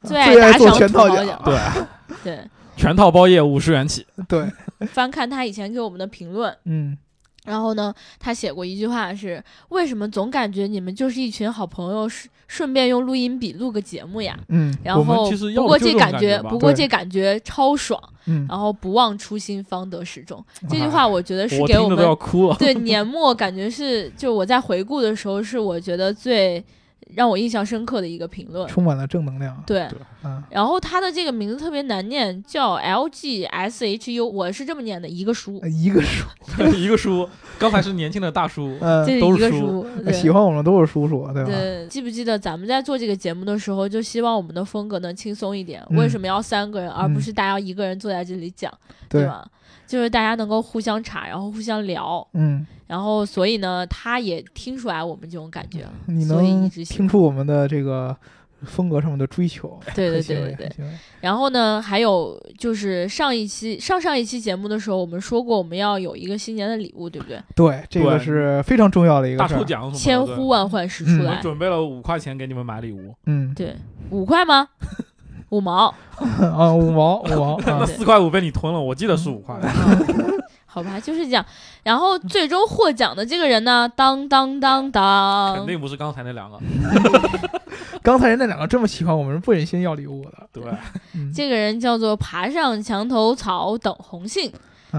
[0.03, 1.57] 最爱打赏全套奖，对
[2.23, 2.39] 对，
[2.75, 4.05] 全套包夜五十元起。
[4.27, 4.45] 对，
[4.87, 6.97] 翻看他以前给我们的评论，嗯。
[7.45, 15.03] 然后呢，他写过一句话是：“为什么总感觉你们就是一群好朋友，顺顺便用录音笔录个节目呀？”嗯，然后
[15.55, 18.01] 不过这感觉，不过这感觉超爽。
[18.25, 20.43] 嗯，然后不忘初心，方得始终。
[20.69, 21.97] 这句话我觉得是给我们
[22.59, 26.63] 对 年末感觉是，就我在回顾的时候，是我觉得最。
[27.15, 29.61] 让我印象深刻的一个评论，充满了正能量。
[29.65, 29.87] 对，
[30.23, 36.25] 嗯，然后他的这个名字特别难念，叫 L G S H U，我是这么念的，一个叔，一个叔，
[36.75, 37.27] 一个叔。
[37.57, 38.77] 刚才是年轻的大叔，
[39.19, 41.49] 都是一个书，喜欢我们都是叔叔，对吧？
[41.49, 45.83] 对，记不记得咱们在做这个节目的时候，就希望我们的风格能轻松一点？
[45.91, 48.71] 为什么要三个人，而不是大家一个人坐在这里讲，
[49.09, 49.45] 对吧？
[49.85, 58.17] 就是大家能够互相查，然后互相聊，嗯，然后所以呢，他也听出来我们这种感觉，你能听出我们的这个
[58.63, 60.85] 风格上面的追求，对对对对对。
[61.21, 67.39] 然后呢，还有就是上一期、上上一期节目的时候，我们说过我们要有一个新年的礼物，对不对？
[67.55, 73.75] 对，这个是非常重要的一个大抽奖，千呼万唤始出来，我准备了五块钱给你们买礼物，嗯，对，
[74.09, 74.67] 五块吗？
[75.51, 75.93] 五毛
[76.41, 79.55] 啊，五毛五毛， 那四块五被你吞了，我记得是五块。
[80.71, 81.43] 好吧，就是这样。
[81.81, 86.59] 然后最终获奖的这个人呢，当当当当，肯定不是刚才那两个。
[88.03, 90.47] 刚才那两个这么喜欢我们，不忍心要礼物的。
[90.53, 90.63] 对，
[91.33, 94.51] 这个人叫做爬上墙头草等红杏，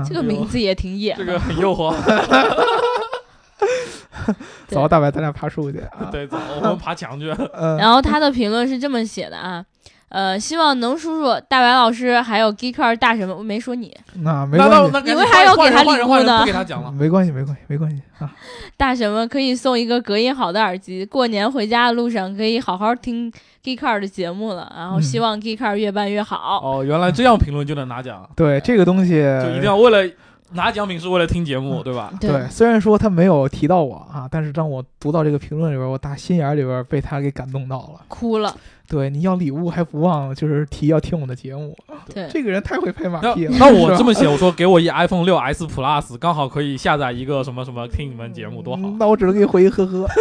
[0.07, 1.95] 这个名字也挺野，这个很诱惑。
[4.67, 5.83] 走，大白，咱俩爬树去。
[6.11, 7.29] 对，走，我们爬墙去。
[7.79, 9.65] 然后他的评论是这么写的啊。
[10.11, 16.41] 呃，希望能叔叔、大白老师还有 Geeker 大神们，我没说你，那没关系，你为啥要给他礼物呢？
[16.41, 18.29] 不给他讲了，没关系，没关系，没关系啊。
[18.77, 23.33] 大神们可以送一个隔音好的耳机，过年回家的路上可以好好听
[23.63, 24.73] Geeker 的节目了。
[24.77, 26.61] 然后希望 Geeker 越办越好。
[26.61, 28.29] 哦，原来这样评论就能拿奖？
[28.35, 30.13] 对，这个东西就一定要为了
[30.53, 32.13] 拿奖品是为了听节目，对吧？
[32.21, 38.55] 对，虽然说他没有提到我啊，但是当我读到这个评论里边，我打心眼里边被他给感动到了，哭了。
[38.89, 41.79] 对，你要礼物还不忘就是提要听我的节目，
[42.13, 43.57] 对，这个人太会拍马屁了。
[43.57, 48.83] 那我这么写，我说给我一 iPhone 六 S Plus， 刚好可以下载一个什么什么听你们节目，多好。
[48.99, 50.09] 那我只能给你回一呵呵，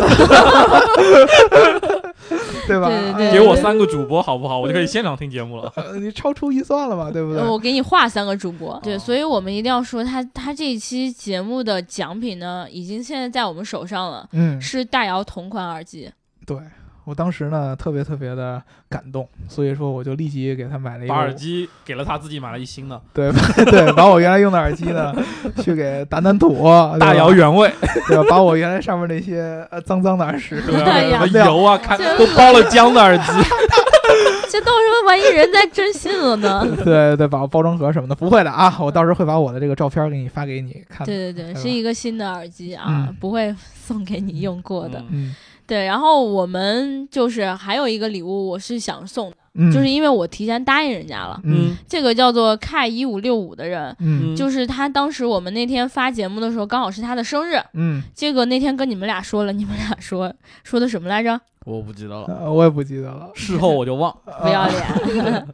[2.70, 3.32] 对吧？
[3.32, 4.60] 给我三个主播好不好？
[4.60, 5.72] 我就可以现场听节目了。
[6.00, 7.44] 你超出预算了嘛，对不对？
[7.44, 16.10] 我给你画三个主播，对，所以我们一定要说他他这一期节目的奖品呢，已经现在在我们手上了，嗯，是大姚同款耳机，
[16.46, 16.58] 对。
[17.10, 23.02] 我当时呢特别特别的感动，所以说我就立即给他买了一个耳机，给了他自己买了一新的。
[23.12, 23.32] 对
[23.66, 25.12] 对，把我原来用的耳机呢，
[25.64, 26.64] 去给掸掸土，
[27.00, 27.68] 大摇原味，
[28.08, 28.24] 对吧？
[28.30, 33.24] 把我原来上面那些呃脏脏的耳屎，什么油啊，看都包了浆的耳机。
[34.52, 36.68] 这到时候万一人家真信了呢？
[36.84, 41.06] 对对，把包装盒什么的不会的啊，我到时候会把我的这个照片给你发给你看。
[41.06, 45.04] 对对对，是一个新的耳机啊，不会送给你用过的。
[45.10, 45.36] 嗯。
[45.70, 51.40] 对，然后我们就是还有一个礼物，我是想送的，就是因为我提前答应人家了。
[51.44, 57.62] 嗯，这个叫做 K 一五六五的人，嗯，就是他当时我们那天发节目的时候，刚好是他的生日。
[57.76, 61.40] 嗯，这个那天跟你们俩说了，你们俩说说的什么来着？
[61.66, 64.12] 我不记得了，我也不记得了，事后我就忘。
[64.42, 65.48] 不要脸。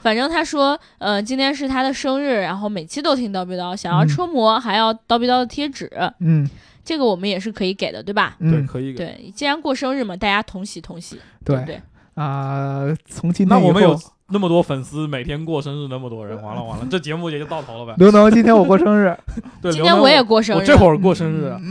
[0.00, 5.90] 反正他说，呃，今天是他的生日，然后每期都听叨逼叨，想要车模，还要叨逼叨的贴纸。
[6.20, 6.48] 嗯。
[6.88, 8.34] 这个我们也是可以给的，对吧？
[8.40, 9.04] 对，可以给。
[9.04, 11.78] 对，既然过生日嘛，大家同喜同喜，对不对？
[12.14, 13.94] 啊，从今天那我们有
[14.28, 17.94] 那么多粉丝，每天过生日那么多人，完了完了，这节目也就到头了呗。
[17.98, 19.14] 刘能，今天我过生日，
[19.60, 21.54] 对，今天我也过生日，我这会儿过生日。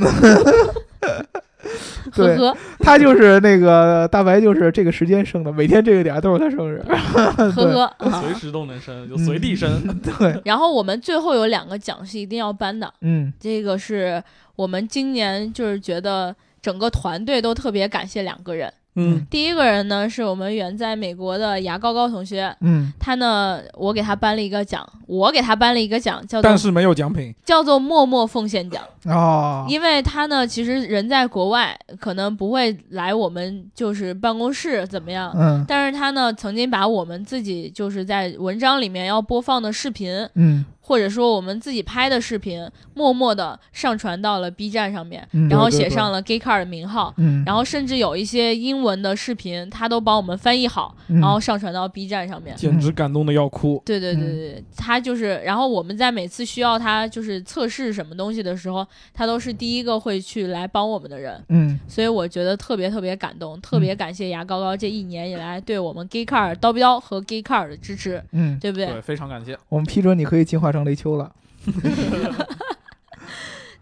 [2.14, 6.82] 呵呵，他就是那个大白，就是这个时间生的，每天这个点都是他生日。
[6.88, 6.96] 呵
[7.32, 7.52] 呵，
[8.22, 9.82] 随时都能生，就随地生。
[10.18, 10.40] 对。
[10.46, 14.24] 然后我们最后有两个奖是一定要颁的，嗯，这个是
[14.58, 18.74] 我们今年就是觉得整个团队都特别感谢两个人。
[19.00, 40.66] 嗯，第一个人呢是我们远在美国的牙高高同学，嗯，他呢，我给他颁了一个奖，我给他颁了一个奖，叫做但是没有奖品，叫做默默奉献奖哦，因为他呢，其实人在国外，可能不会来我们就是办公室怎么样，嗯，但是他呢，曾经把我们自己就是在文章里面要播放的视频，嗯。
[40.88, 47.14] 或者说我们自己拍的视频，默默的上传到了 B 站上面，然后写上了 Gay Car 的名号，
[47.46, 53.84] 然后甚至有一些英文的视频，他都帮我们翻译好，然后上传到 B 站上面，简直感动的要哭。
[53.86, 61.44] 对对对对，他就是，然后我们在每次需要他就是测试什么东西的时候，他都是第一个会去来帮我们的人。
[61.50, 68.24] 嗯，所以我觉得特别特别感动，特别感谢牙膏膏这一年以来对我们 Gay Car 刀标和 Gay Car 的支持。
[68.32, 68.86] 嗯，对不对？
[68.86, 69.58] 对，非常感谢。
[69.68, 71.32] 我们批准你可以进化成雷丘了。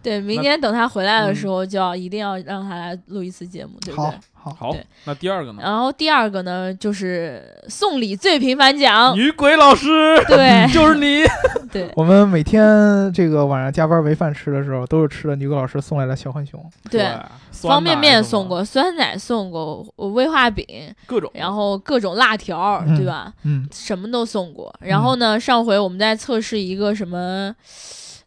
[0.02, 4.20] 对，明年等他回来的时候，就要一定要让他来录一次节目，对不对？
[4.46, 5.60] 好，好，那第二个呢？
[5.64, 11.26] 然后第二个呢，就是送礼最频繁奖，女鬼老师，对， 就是你。
[11.72, 16.64] 对， 我们每天这个晚上加班没饭吃的时候，都是吃的女鬼老师送来的小浣熊。
[16.92, 17.10] 对，
[17.52, 20.66] 方便面送过，酸奶送过，威化饼
[21.08, 23.34] 各种，然后各种辣条，对吧？
[23.44, 24.72] 嗯，什么都送过。
[24.82, 27.54] 然后呢，上回我们在测试一个什么，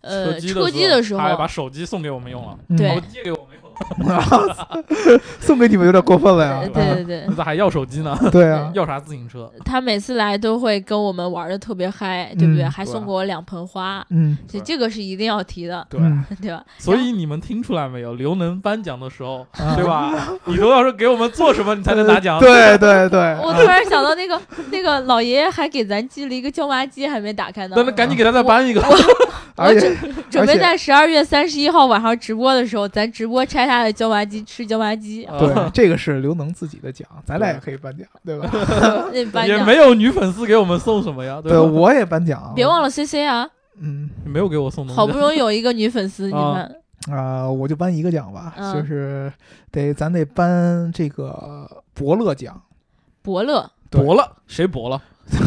[0.00, 3.67] 呃，车机的时候，他还把手机送给我们用了，对，借给我们用。
[5.40, 6.62] 送给你们有点过分了呀！
[6.72, 8.16] 对对对，你咋 还要手机呢？
[8.30, 9.50] 对啊，要啥自行车？
[9.64, 12.64] 他每次来都会跟我们玩的特别嗨，对不对？
[12.64, 16.00] 还送给我两盆花，嗯，这这个是一定要提的，对
[16.40, 16.62] 对吧？
[16.78, 18.14] 所以你们听出来没有？
[18.14, 20.12] 刘能颁奖的时候，对吧？
[20.44, 22.38] 你都要说给我们做什么，你才能拿奖？
[22.40, 23.36] 对对对。
[23.42, 27.74] 我突然想到那个那个老爷爷还给咱寄了一个椒麻鸡，还没打开呢。
[27.76, 28.82] 那那赶紧给他再搬一个。
[29.56, 29.98] 我准
[30.30, 35.28] 准备在十二月三十一号晚上直播的时候，咱直播拆他的椒麻鸡，吃椒麻鸡。
[35.38, 38.50] 对， 这个是刘能自己的奖，咱俩也可以颁奖，对吧？
[39.46, 41.40] 也没有女粉丝给我们送什么呀？
[41.42, 42.52] 对，我也颁奖。
[42.56, 43.48] 别忘了 C C 啊。
[43.80, 44.96] 嗯，没有给我送东西。
[44.96, 49.32] 好不容易有一个女粉丝，你们啊，我就颁一个奖吧，就是
[49.70, 52.60] 得咱得颁这个伯乐奖。
[53.22, 55.00] 伯乐，伯乐，谁伯乐？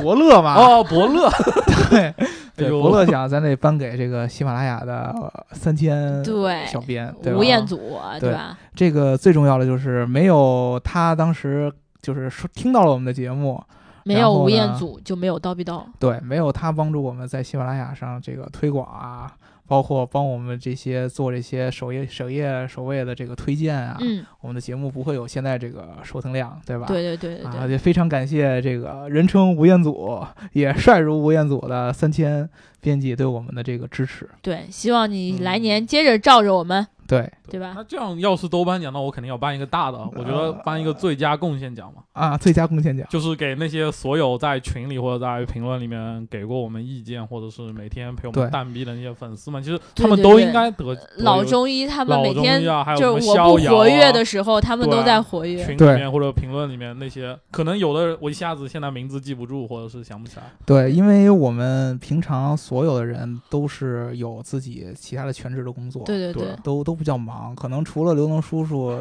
[0.00, 0.54] 伯乐嘛？
[0.54, 1.28] 哦，伯乐。
[1.90, 2.14] 对。
[2.56, 5.14] 对，伯乐奖咱得颁给这个喜马拉雅的
[5.52, 8.58] 三千对小编，吴彦祖，对吧？
[8.74, 11.72] 这个最重要的就是没有他当时
[12.02, 13.62] 就是说听到了我们的节目，
[14.04, 19.32] 没有吴彦祖就没有刀逼刀，对，没有他帮助我们在喜马拉雅上这个推广啊，
[19.70, 26.86] 包括帮我们这些做这些首页首页首位的这个推荐啊，嗯，我们的节目不会有现在这个收听量，对吧？
[26.88, 32.50] 对对对对啊，也非常感谢这个人称吴彦祖，也帅如吴彦祖的三千
[32.80, 34.28] 编辑对我们的这个支持。
[34.42, 36.84] 对，希望你来年接着照着我们。
[37.10, 37.72] 对对吧？
[37.74, 39.98] 那这样要是都颁奖，那我肯定要颁一个大的。
[40.16, 42.02] 我觉得颁一个最佳贡献奖嘛。
[42.12, 50.96] 啊，最佳贡献奖就是给那些所有在群里或者在评论里面给过我们意见，或者是每天陪我们蛋逼的那些粉丝们，其实他们都应该得。
[51.18, 52.62] 老中医他们每天
[52.96, 55.64] 就是我不活跃的时候，他们都在活跃。
[55.64, 60.44] 群里面或者评论里面那些，可能有的我一下子现在名字记不住，或者是想不起来。
[60.64, 67.82] 对，因为我们平常所有的人都是有自己其他的全职的工作，对对对，都都比较忙，可能。
[67.82, 68.94] 除了刘能叔叔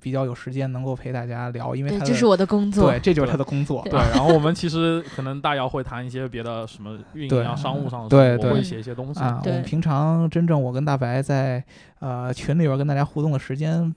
[0.00, 3.82] 比较有时间能够陪大家聊，因为这是我的工作，对，这就是他的工作。
[3.90, 9.38] 对，然后我们其实可能大姚会谈一些别的什么运营啊、商务上的，对对，我会写一些东西啊。
[9.44, 11.62] 我们平常真正我跟大白在
[12.00, 13.94] 呃群里边跟大家互动的时间。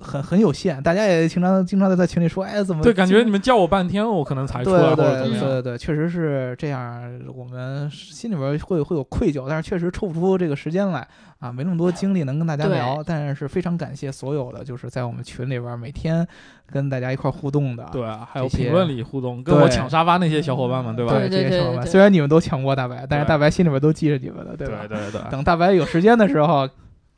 [0.00, 2.92] 很很有限，大家也经常经常在在群里说，哎，怎么对？
[2.92, 5.44] 感觉你们叫我半天，我可能才出来，或者怎么样？
[5.44, 7.02] 对对对，确实是这样。
[7.34, 11.06] 我们心里边会会有愧疚，但是确实抽不出这个时间来
[11.40, 13.02] 啊，没那么多精力能跟大家聊。
[13.04, 16.26] 但是非常感谢所有的，就是在我们群里边每天
[16.70, 21.12] 跟大家一块互动的，对，还有评论里互动，跟我抢沙发那些小伙伴们，对吧？
[21.12, 21.86] 对对对。
[21.86, 24.86] 虽然你们都抢过大白，但是大白心里边都记着你们的，对吧？
[24.88, 25.20] 对对对。
[25.30, 26.68] 等大白有时间的时候。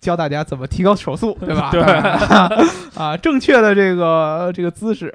[0.00, 1.70] 教大家怎么提高手速， 对吧？
[1.70, 1.82] 对
[2.96, 5.14] 啊，正确的这个这个姿势，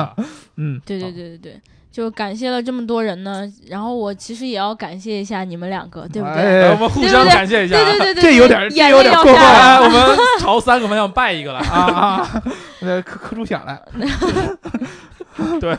[0.56, 1.60] 嗯，对对对对对，
[1.90, 3.50] 就感谢了这么多人呢。
[3.68, 6.70] 然后我其实也要感谢一下你们两个，对不对？
[6.70, 9.34] 我们互相感谢一下，对对对，这有点这有点过分。
[9.34, 12.42] 我们朝三个方向拜一个了啊啊！
[12.80, 13.80] 那磕磕出响来。
[15.60, 15.76] 对，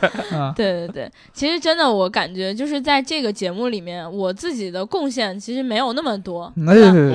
[0.54, 6.52] 对对对，其实真的，我感觉就是在这个节目里面，我自己的贡献其实没有那么多。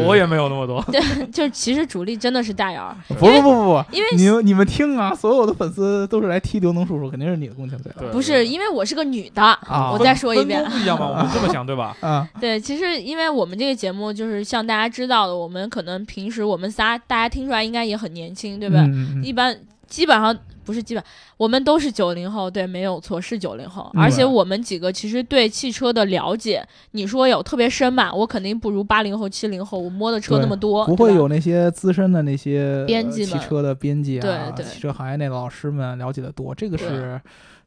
[0.06, 0.84] 我也没有那么多。
[0.92, 2.96] 对，就是其实主力真的是大姚。
[3.08, 8.02] 不不不不不，因为你你们听啊，所有的粉丝都是来踢刘能叔叔，肯定是你的贡献最大。
[8.12, 9.58] 不是，因为我是个女的。
[9.92, 10.64] 我再说一遍。
[10.66, 11.08] 不一样吗？
[11.10, 11.96] 我们这么想对吧？
[12.02, 18.86] 啊， 对，其实因为我们这个节目就是像大家知道的，我们可能平时我们仨大家听出来应该也很年轻，对吧？
[19.24, 20.36] 一般基本上。
[20.66, 21.04] 不是基本，
[21.44, 23.92] 我们都是九零后，对，没有错，是九零后。
[23.96, 28.14] 而且我们几个其实对汽车的了解，你说有特别深吧？
[28.14, 30.86] 我肯定不如八零后、七零后，我摸的车那么多。
[30.86, 36.56] 不会有那些资深的那些编辑、汽车的编辑啊，汽车行业内的老师们了解的多。
[36.56, 37.20] 这个是。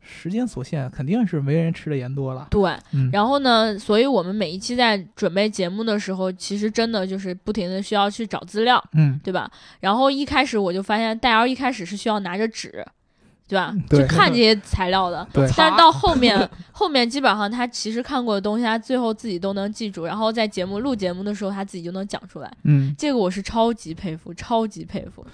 [0.09, 2.47] 时间所限，肯定是没人吃的盐多了。
[2.49, 2.71] 对，
[3.11, 9.51] 然后呢，所以我们每一期在准备节目的时候，其实真的就是不停的需要去找资料，嗯，对吧？
[9.81, 12.87] 然后一开始我就发现，戴瑶一开始是需要拿着纸，
[13.49, 13.75] 对吧？
[13.91, 15.27] 去看这些材料的。
[15.33, 22.51] 但是到后面， 后面基本上他其实看过的东西，他最后自己都能记住，然后在节目录节目的时候，他自己就能讲出来。
[22.65, 25.25] 嗯，这个我是超级佩服，超级佩服。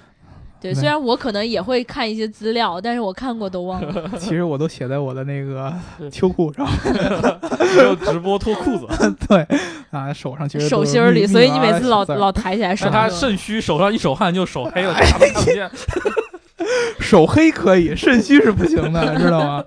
[0.61, 4.11] 对，虽然我可能也会看一些资料，但是我看过都忘了。
[4.17, 5.75] 其实我都写在我的那个
[6.09, 6.65] 秋裤上，
[7.77, 8.87] 没有直播脱裤子。
[9.29, 9.45] 对
[9.91, 12.89] 啊，手上其实手心里，所以你每次老老抬起来手。
[12.89, 15.69] 他肾虚，手上一手汗就手黑了，啥都看不见。
[16.99, 19.65] 手黑可以，肾虚是不行的，知道吗？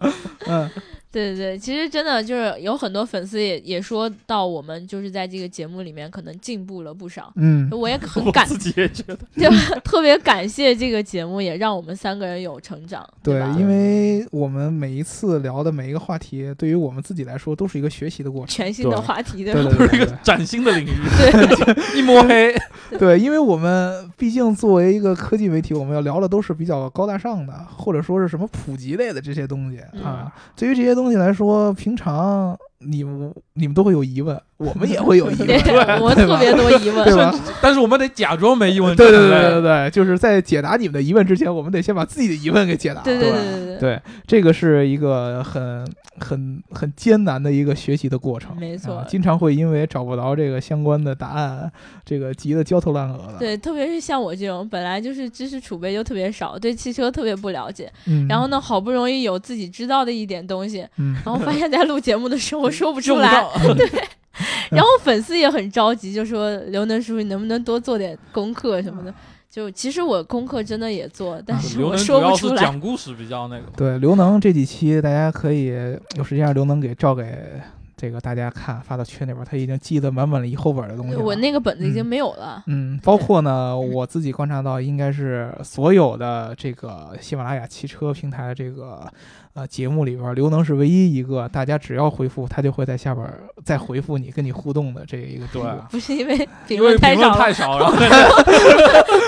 [0.47, 0.69] 嗯。
[1.15, 9.49] 对对对，其实真的就是有很多粉丝也也说到我们就是在这个节目里面可能进步了不少，嗯，我也很感， 自己也觉得，就
[9.79, 13.07] 特别感谢这个节目，也让我们三个人有成长。
[13.23, 19.63] 对，因为我们每一次聊的每一个话题，对于我们自己来说都是一个学习的过程，全新的话题，对吧？
[19.63, 22.53] 都是一个崭新的领域，对， 一摸黑。
[22.99, 30.31] 对，因为我们毕竟作为一个科技媒体，我们要聊的都是比较高大上的，或者说是什么普及类的这些东西啊。
[30.55, 32.57] 对于这些东西总体来说，平常。
[32.85, 37.33] 你们你们都会有疑问，我们也会有疑问，对，我特别多疑问，对吧？
[37.61, 45.85] 但是我们得假装没疑问，对对对对对，就是在解答你们的疑问之前，我们得先把自己的疑问给解答，对对对对对，这个是一个很
[46.19, 51.71] 很很艰难的一个学习的过程，没错，经常会因为找不着这个相关的答案，
[52.05, 53.39] 这个急得焦头烂额的。
[53.39, 63.43] 对，特别是像我这种本来就是知识储备就特别少，对汽车特别不了解，嗯，然后呢，好不容易有自己知道的一点东西，嗯，然后发现在录节目的时候说不出来。
[63.75, 63.89] 对，
[64.69, 69.13] 然后粉丝也很着急，就说刘能叔叔，你能不能多做点功课什么的？
[69.49, 72.61] 就其实我功课真的也做，但是我说不出来。
[72.61, 73.63] 讲故事比较那个。
[73.77, 75.67] 对，刘能这几期大家可以
[76.17, 77.23] 有时间让刘能给照给
[77.95, 81.15] 这个大家看，发到群里边，他已经记得满满的一厚本的东西。
[81.15, 82.61] 我那个本子已经没有了。
[82.67, 89.09] 嗯，包括呢，我自己观察到，应该是所有的这个喜马拉雅汽车平台这个。
[89.55, 93.25] 呃，节目里边，刘能是唯一一个大家只要回复他就会在下边
[93.63, 95.47] 再回复你，跟你互动的这一个。
[95.53, 97.95] 对，不是因为评论太少，太少，然后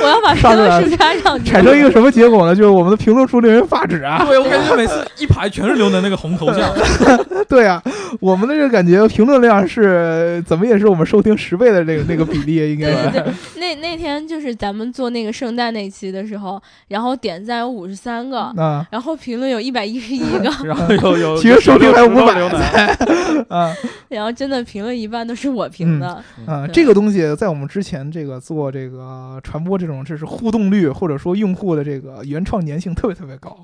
[0.04, 2.54] 我要把评论数加上，产生一个什么结果呢？
[2.54, 4.22] 就是我们的评论数令人发指啊！
[4.26, 6.76] 对，我感觉每次一排全是刘能那个红头像。
[7.48, 7.82] 对啊，
[8.20, 13.24] 我们的这个感觉评论量是怎么也是我们收听十倍的那个那个比例，应该是。
[13.56, 18.52] 那那天就是咱们做那个圣诞那期的时候，然后点赞有五十三个，
[18.92, 20.17] 然后评论有一百一十。
[20.18, 22.40] 一个， 然后有有， 其实收听还五百
[23.50, 23.74] 啊，
[24.10, 26.24] 然后真的评论一般都是我评的。
[26.46, 26.68] 啊。
[26.68, 33.56] 这个东西在我们之前这个做这个传播这种，这是互动率或者说用户的这个原创粘性特别特别高。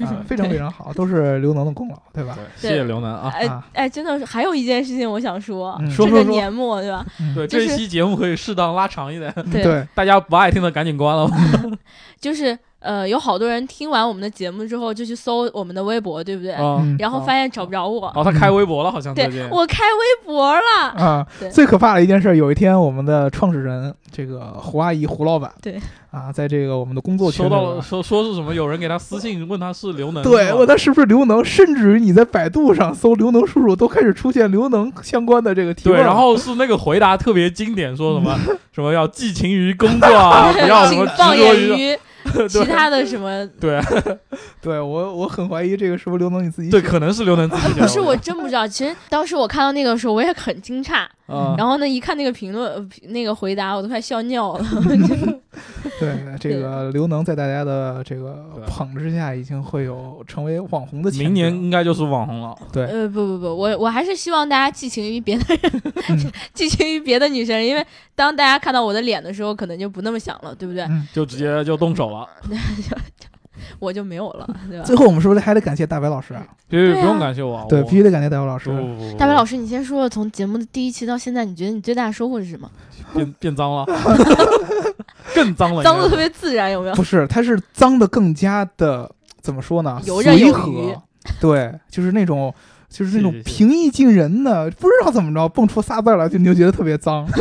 [0.00, 2.38] 啊，非常非常好，都是刘能的功劳，对吧？
[2.56, 3.32] 谢谢刘能啊！
[3.34, 7.04] 哎哎，真的是还有一件事情我想说，这个年末对吧？
[7.34, 11.28] 对，这一期节目可以适当拉长一点，对，大家不爱听的赶紧关了。
[12.20, 12.56] 就是。
[12.80, 16.52] 呃，有好多人听完我们的节目之后，就去搜我们的微博，对不对？
[16.98, 18.06] 然后发现找不着我。
[18.14, 21.26] 哦，他开微博了，好像对，我开微博了啊。
[21.50, 25.80] 最可怕的一件事，有一天我们的创始人这个胡阿姨胡老板，对
[26.12, 28.54] 啊，在这个我们的工作群收到了，说说是什么？
[28.54, 35.98] 有人给他私信问他是刘能，对，问他是不是刘能，甚至于你在百度上搜刘能叔叔，都开始出现刘能相关的这个提问。
[35.98, 38.38] 对，然后是那个回答特别经典，说什么
[38.70, 41.98] 什么要寄情于工作啊， 不要什么执着于。
[42.48, 43.46] 其他的什么？
[43.60, 43.80] 对，
[44.60, 46.70] 对我我很怀疑这个是不是刘能你自己？
[46.70, 47.80] 对，可能是刘能自己。
[47.80, 48.66] 不是，我真不知道。
[48.66, 51.06] 其实当时我看到那个时候，我也很惊诧。
[51.56, 54.64] 然后呢，一看那个评论，那个回答，我都快笑尿了。
[56.00, 61.10] 对，这个刘能在大家的这个捧之下，已经会有成为网红的。
[61.12, 62.56] 明年应该就是网红了。
[62.72, 67.84] 对，呃，不不不，我我还是希望大家寄情于别的人， 寄情于别的女生，因为
[68.14, 70.86] 当大家看到我的脸的时候，可能就不那么想了，对不对？
[71.12, 72.28] 就直接就动手了。
[73.80, 74.84] 我就没有了，对吧？
[74.84, 76.46] 最后我们是不是还得感谢大白老师啊？
[76.68, 78.70] 对，不用感谢我，对，必须得感谢大白老师。
[79.18, 82.70] 大白老师，你先说说，从节目的第一期到现在，你觉得你最大的收获是什么？
[83.14, 83.84] 变变脏了，
[85.34, 86.94] 更脏了，脏的特别自然，有没有？
[86.94, 90.00] 不是，它是脏的更加的怎么说呢？
[90.04, 91.02] 随和，
[91.40, 92.52] 对，就是那种，
[92.88, 97.26] 就是那种平易近人的，不知道怎么着蹦出仨字来，就你就觉得特别脏。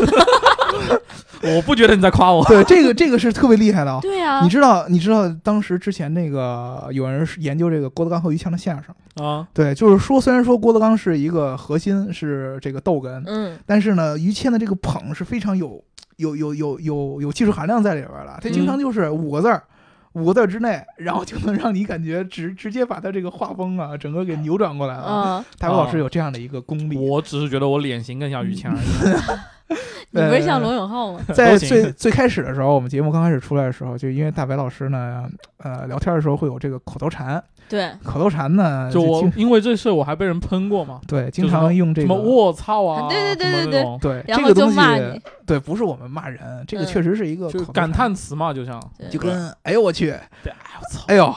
[1.44, 2.44] 我不觉得你在夸我。
[2.50, 4.00] 对，这个这个是特别厉害的。
[4.02, 8.94] 对呀，你知道，你知道当时之前那个有人研究这个郭德纲和于谦的相声
[9.24, 9.48] 啊。
[9.54, 15.82] 对，就是说，虽然说郭德纲是一个核心是这个逗哏，嗯，但是呢，于谦的这个捧是非常有
[16.18, 18.38] 有有有有有技术含量在里边了。
[18.42, 19.64] 他经常就是五个字儿，
[20.14, 25.44] 五个字之内，然后就能让你感觉直直接把他这个画风啊，整个给扭转过来了。
[25.58, 26.98] 大伟老师有这样的一个功力。
[26.98, 28.82] 我只是觉得我脸型更像于谦而已。
[30.12, 31.20] 你不是像罗永浩吗？
[31.34, 35.26] 在最最开始的时候，我们节目刚开始出来的时候，就因为大白老师呢，
[35.58, 37.44] 呃，聊天的时候会有这个口头禅。
[37.70, 41.02] 对，口头禅呢，就我因为这事我还被人喷过嘛。
[41.06, 45.22] 对，经常用这个什么“卧操”啊，对对对对对对，然后就骂你。
[45.46, 50.06] 对，不是我们骂人，这个确实是一个感叹词嘛，就像就跟“哎呦我去”，
[50.42, 51.36] 对，哎我操，哎呦，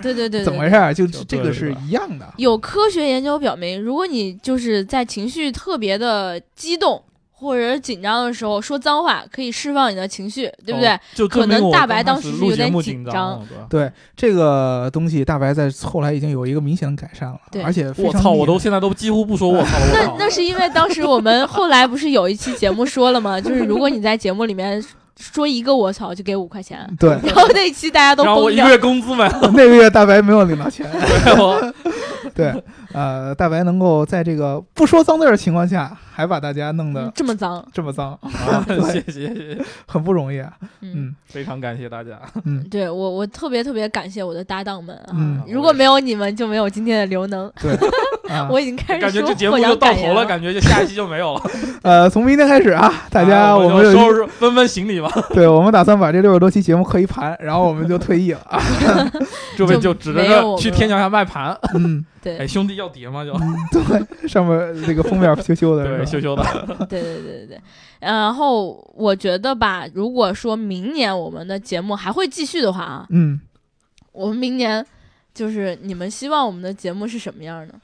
[0.00, 0.94] 对对对， 怎么回事？
[0.94, 2.32] 就这个是一样的。
[2.36, 7.02] 有科学研究表明，如果你就是在情绪特别的激动。
[7.40, 10.98] 或者紧张的时候说脏话，可以释放你的情绪，对不对？
[11.14, 13.40] 就可能大白当时是有点紧张。
[13.70, 17.38] 对这个东西，大白在后来已经有一个明显的改善了。
[17.52, 19.68] 对，而且我操，我都现在都几乎不说我操。
[19.94, 23.40] 那那是因为当时我们后来不是有一期节目说了吗？
[23.40, 24.84] 就是如果你在节目里面
[25.16, 26.88] 说一个我操，就给五块钱。
[26.98, 30.84] 对，然后那期大家都我一个月工资没了，那个月大白没有领到钱。
[32.34, 32.52] 对，
[32.92, 35.96] 呃，大白能够在这个不说脏字的情况下。
[36.18, 38.18] 还把大家弄得这么脏，这么脏，
[38.90, 40.52] 谢谢谢谢，很不容易啊。
[40.80, 42.18] 嗯，非常感谢大家。
[42.44, 45.14] 嗯，对我我特别特别感谢我的搭档们啊，
[45.46, 47.48] 如果没有你们，就没有今天的刘能。
[47.62, 47.78] 对，
[48.50, 51.42] 我已经开始感觉这节目就到头了，感觉就下一期就没有了。
[51.82, 55.08] 呃，从明天开始啊，大家我们收拾分分行李吧。
[55.32, 58.40] 对，我们打算把这六十多期节目刻一盘，然后我们就退役了。
[59.56, 61.56] 这位就指着去天桥下卖盘。
[61.74, 62.04] 嗯。
[62.20, 63.24] 对，哎，兄弟要碟吗？
[63.24, 63.32] 就
[63.72, 66.42] 对，上面那个封面羞羞的，对，羞羞的。
[66.88, 67.60] 对对对对对。
[68.00, 73.40] 然后我觉得吧，如果说明年我们的节目还会继续的话啊，嗯，
[74.12, 74.84] 我们明年
[75.34, 77.74] 就是你们希望我们的节目是什么样的？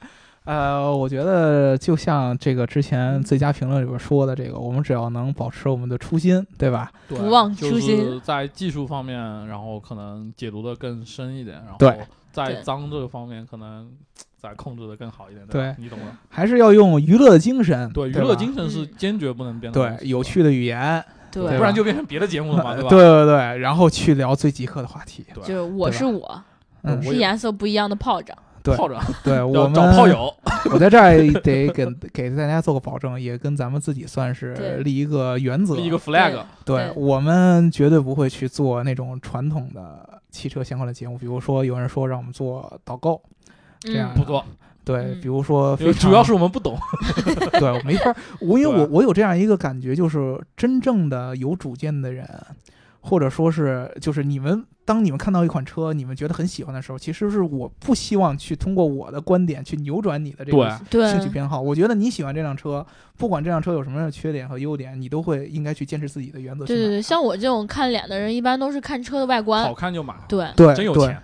[0.45, 6.91] 呃，我觉得就像这个之前最佳评论里边说的，这个我们只要能保持我们的初心，对吧？
[7.07, 9.17] 不忘初心，在技术方面，
[9.47, 12.05] 然后可能解读的更深一点，然后。
[12.35, 13.89] 在脏这个方面，可能
[14.47, 15.45] 再控制的更好一点。
[15.47, 16.17] 对，你懂了。
[16.29, 17.89] 还是要用娱乐的精神。
[17.91, 19.97] 对，娱乐精神是坚决不能变的。
[19.97, 21.03] 对，有趣的语言。
[21.31, 22.89] 对，不然就变成别的节目了嘛， 对吧？
[22.89, 25.25] 对对对，然后去聊最极客的话题。
[25.43, 26.43] 就是我是我，
[27.01, 28.37] 是颜色不一样的炮仗。
[28.75, 30.33] 炮仗，对 我们找炮友。
[30.71, 36.35] 我在这儿得给给大家做个保证，也跟咱们自己算是立一个原则，立一个 flag。
[36.63, 43.21] 对我们绝对不会去做那种传统的汽车相关的节目，比如说有人说让我们做导购，
[43.79, 44.43] 这样不做。
[44.83, 46.77] 对，比如说，主要是我们不懂，
[47.59, 48.15] 对，我没法。
[48.39, 52.29] 我因为我我有这样一个感觉，就是真正的有主见的人，
[53.01, 54.63] 或者说是就是你们。
[54.85, 61.59] 当你们看到一款车，你们觉得很喜欢的时候，其实是我不希望去通过我的观点去扭转你的这个兴趣偏好。
[61.59, 62.85] 我觉得你喜欢这辆车，
[63.17, 66.63] 不管这辆车有什么样的缺点和优点，你都会应该去坚持自己的原则。
[66.65, 70.13] 对对对，像我这种看脸的人，一般都是看车的外观，好看就买。
[70.29, 71.19] 对对，真有钱。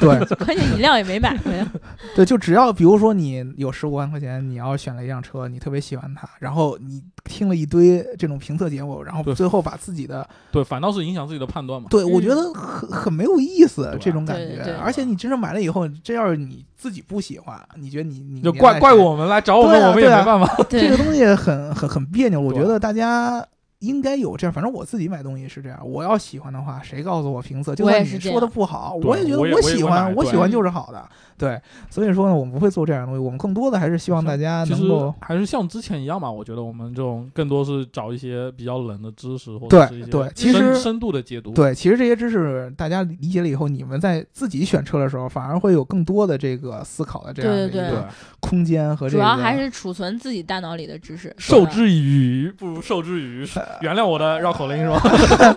[0.00, 1.36] 对， 关键一辆也没买。
[2.16, 11.86] 对，就只要比如说你有十五万块钱，你要选了一辆车，你特别喜欢它，然后你听了一堆这种评测节目，然后最后把自己的对，反倒是影响自己的判断嘛。
[11.88, 14.74] 对，我觉得很很没有意思这种感觉。
[14.82, 20.56] 而且你真正买了以后，这要是你自己不喜欢，你觉得你你就怪怪我们来找我们，我们也没办法。
[20.68, 22.40] 这个东西很很很别扭。
[22.40, 23.46] 我觉得大家。
[23.80, 25.78] 应该有这样，反正我自己买东西是这样。
[25.86, 27.74] 我要喜欢的话，谁告诉我评测？
[27.74, 31.06] 就算你说的不好，我也觉得我喜欢，我喜欢就是好的。
[31.38, 31.60] 对，
[31.90, 33.20] 所以说呢，我们不会做这样的东西。
[33.22, 36.30] 我们更多的还是希望大家能够，还是像之前一样嘛。
[36.30, 41.52] 我觉得我们这种更多是找一些比较冷的知识，或者是一些对，其实深度的解读。
[41.52, 48.08] 对，其实这些知识大家理解了以后，你们在自己选车的时候，反而会有更多的这个思考的这样的一个
[48.40, 51.34] 空间和主要还是储存自己大脑里的知识。
[51.36, 53.46] 受之以鱼不如受之以渔。
[53.80, 55.00] 原谅我的绕口令是吧？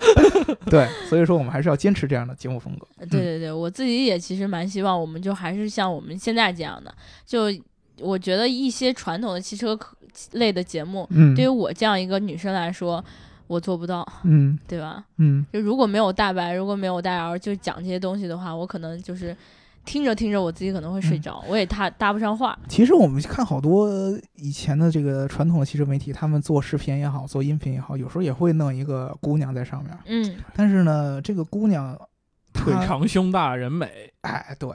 [0.70, 2.88] 对，所以说我们还是要坚持这样的节目风格。
[3.10, 6.93] 对对对，我自己也其实蛮希望，我们就还是像我们现在这样的。
[7.26, 7.45] 就
[7.99, 9.78] 我觉得一些传统的汽车
[10.34, 13.03] 类的节目，对于我这样一个女生来说，
[13.47, 15.03] 我做不到，嗯，对吧？
[15.18, 19.36] 嗯，就如果没有大白，如果没有大姚，就讲这些东西的话，我可能就是。
[19.90, 22.56] 听着听着，我自己可能会睡着，我也搭搭不上话。
[22.68, 23.90] 其实我们看好多
[24.36, 29.98] 以前的这个传统的汽车媒体，他们做视频也好，做音频也好，有时候也会弄一个姑娘在上面。
[30.06, 32.00] 嗯，但是呢，这个姑娘
[32.54, 34.70] 腿长胸大人美，哎，对。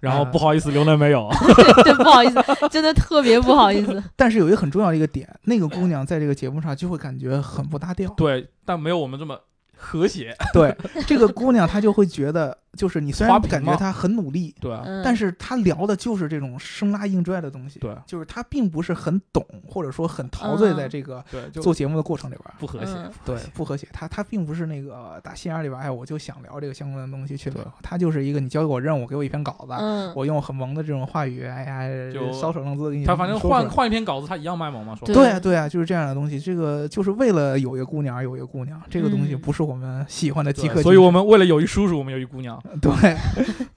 [0.00, 1.28] 然后不好意思，刘能没有。
[1.82, 4.00] 对，不好意思，真的特别不好意思。
[4.14, 8.08] 但是有一个很重要的一个点，那个姑娘在这个节目上就会感觉很不搭调。
[8.16, 9.36] 对，但没有我们这么
[9.76, 10.32] 和谐。
[10.54, 10.76] 对，
[11.08, 12.56] 这个姑娘她就会觉得。
[12.76, 22.94] 就是你虽然感觉他很努力，对，但是他聊的就是这种生拉硬拽的东西，对，就是他并不是很懂，或者说很陶醉在这个做节目的过程里边，不和谐，
[23.24, 23.86] 对，不和谐。
[23.92, 27.62] 他他并不是那个打心眼里边，哎，我就想聊这个相关的东西去聊。
[27.82, 33.04] 他就是一个你交给我任务，给我一篇稿子，我用很萌的这种话语，哎呀，就搔首弄姿给你。
[33.04, 36.40] 他反正换换一篇稿子，他一样卖萌嘛，说对啊对啊，就是这样的东西。
[36.40, 40.82] 这个就是为了有一个姑娘而有一个姑娘，这个东西不是我们喜欢的即刻。
[40.82, 42.90] 所以我们为了有一叔叔，我们有一姑娘， 对。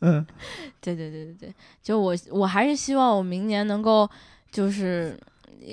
[0.02, 0.26] 嗯，
[0.82, 4.10] 对对对对对，就我我还是希望我明年能够
[4.52, 5.18] 就是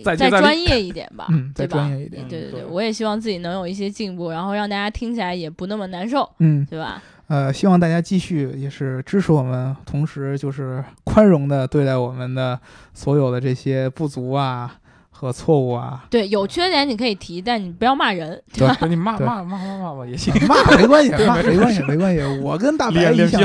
[0.05, 7.03] 再专业一点吧， 嗯，再专业一点，对对对，我也希望自己能有一些进步，然后让大家听起来也不那么难受，嗯，对吧？
[7.29, 12.59] 呃，希望大家继续也是支持我们，同时就是宽容的对待我们的
[12.93, 14.79] 所有的这些不足啊。
[15.23, 18.77] 和错误啊，对，有缺点你可以提，但你不要骂人，对吧？
[18.89, 22.21] 你骂骂骂骂骂吧也行，骂没关系， 骂没关系，没关系。
[22.43, 23.39] 我跟大白一下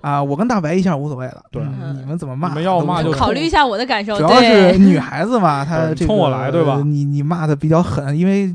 [0.00, 1.42] 啊，我跟大白一下无所谓了。
[1.50, 1.60] 对，
[2.00, 2.50] 你们怎么骂？
[2.50, 4.16] 你们要骂就考虑一下我的感受。
[4.16, 6.80] 主要是女孩子嘛，她冲我来，对吧？
[6.86, 8.54] 你你骂的比较狠，因为。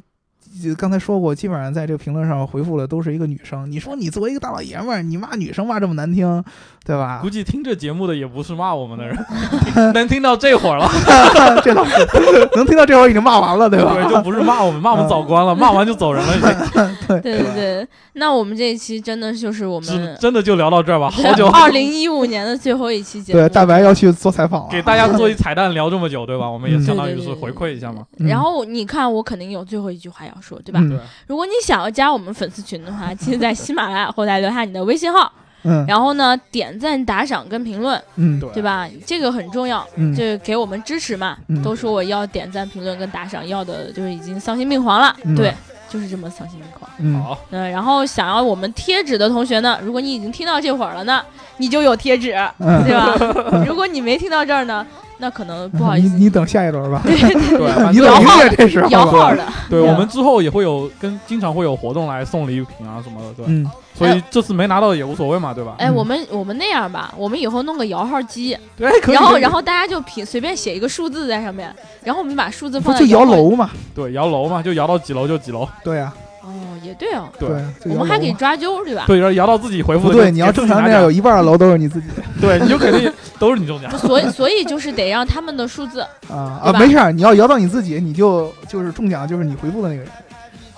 [0.77, 3.69] 刚才说过，基本上在这个评论上回复的都是一个女生。
[3.69, 6.43] 你说你作为一个大老爷们儿，你骂女生骂这么难听，
[6.85, 7.19] 对吧？
[7.21, 9.17] 估计听这节目的也不是骂我们的人，
[9.93, 10.89] 能听到这会儿了，
[11.63, 13.93] 这倒是能听到这会儿已经骂完了，对吧？
[13.93, 16.29] 对，就不是骂我们，骂我们早关了，骂完就走人了。
[17.07, 21.09] 对对对对，那我们这一期真的就是我们真的就聊到这儿吧？
[21.09, 23.39] 好久，二零一五年的最后一期节目。
[23.39, 26.49] 对，大白要去做采访了，给大家做一彩蛋，聊这么久，对吧？
[26.49, 28.03] 我们也相当于是回馈一下嘛。
[28.17, 30.79] 然后你看，我肯定有最后一句话要说，对吧？
[30.81, 30.97] 对。
[31.27, 35.31] 如果你想要加我们粉丝群的话， 记得在喜马拉雅后台留下你的微信号，
[35.63, 38.87] 嗯，然后呢点赞、打赏跟评论，嗯，对吧？
[39.05, 41.37] 这个很重要，嗯，就给我们支持嘛。
[41.63, 45.53] 都说我要点赞、评论跟打赏，要的就是已经丧心病狂了，对，
[45.89, 46.89] 就是这么丧心病狂。
[46.99, 51.21] 嗯，好，嗯，然后想要我们贴纸的同学呢，如果你已经听到这会儿了呢，
[51.57, 53.63] 你就有贴纸，对吧？
[53.65, 54.85] 如果你没听到这儿呢？
[55.19, 57.01] 那可能 不好意思，你等下一轮吧。
[57.03, 58.89] 对对，你等一月这时候。
[58.89, 59.45] 摇号的。
[59.69, 63.45] 对我们之后也会有跟经常会有活动来送礼品啊什么的，对。
[63.47, 63.69] 嗯。
[63.93, 65.75] 所以这次没拿到也无所谓嘛，对吧？
[65.77, 69.15] 哎，我们我们那样吧，我们以后弄个摇号机， 对，可以。
[69.15, 72.99] 然后然后大家就凭随便写一个数字在上面，然后我们把数字放在。
[73.01, 73.69] 就摇楼嘛。
[73.93, 75.67] 对，摇楼嘛，就摇到几楼就几楼。
[75.83, 76.13] 对呀。
[76.41, 76.49] 哦，
[76.83, 77.29] 也对哦。
[77.39, 77.49] 对，
[77.91, 79.03] 我们还可以抓阄，对吧？
[79.07, 80.11] 对，摇到自己回复。
[80.11, 82.07] 对，你要正常那样，有一半的楼都是你自己。
[82.41, 83.91] 对，你就肯定都是你中奖。
[83.99, 90.09] 所以，所以就是得让他们的数字啊啊，没事，你要摇到你自己，你就就是中奖，就是你回复的那个人。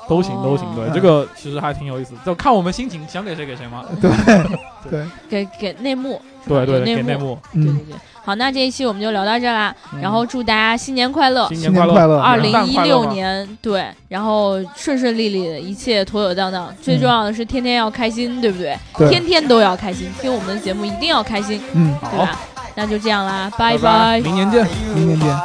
[0.10, 0.68] 都行，都行。
[0.76, 3.86] 对，这个其实还挺有意思，就看我们心情，想给谁给谁嘛。
[4.02, 4.12] 对
[4.90, 6.22] 对，给给内幕。
[6.46, 7.40] 对对，给内幕。
[7.54, 7.96] 对对对。
[8.24, 9.76] 好，那这一期我们就聊到这啦。
[10.02, 16.72] 然后祝大家新年快乐，新年快乐，二零一六年对，然后顺顺利利的，一切妥妥当当。
[16.82, 18.78] 最重要的是天天要开心，对不对？
[19.10, 22.40] 天天都要开心，听我们的节目一定要开心，嗯，对吧？
[22.76, 24.66] 那就这样啦，拜拜，明年见，
[24.96, 25.36] 明年见。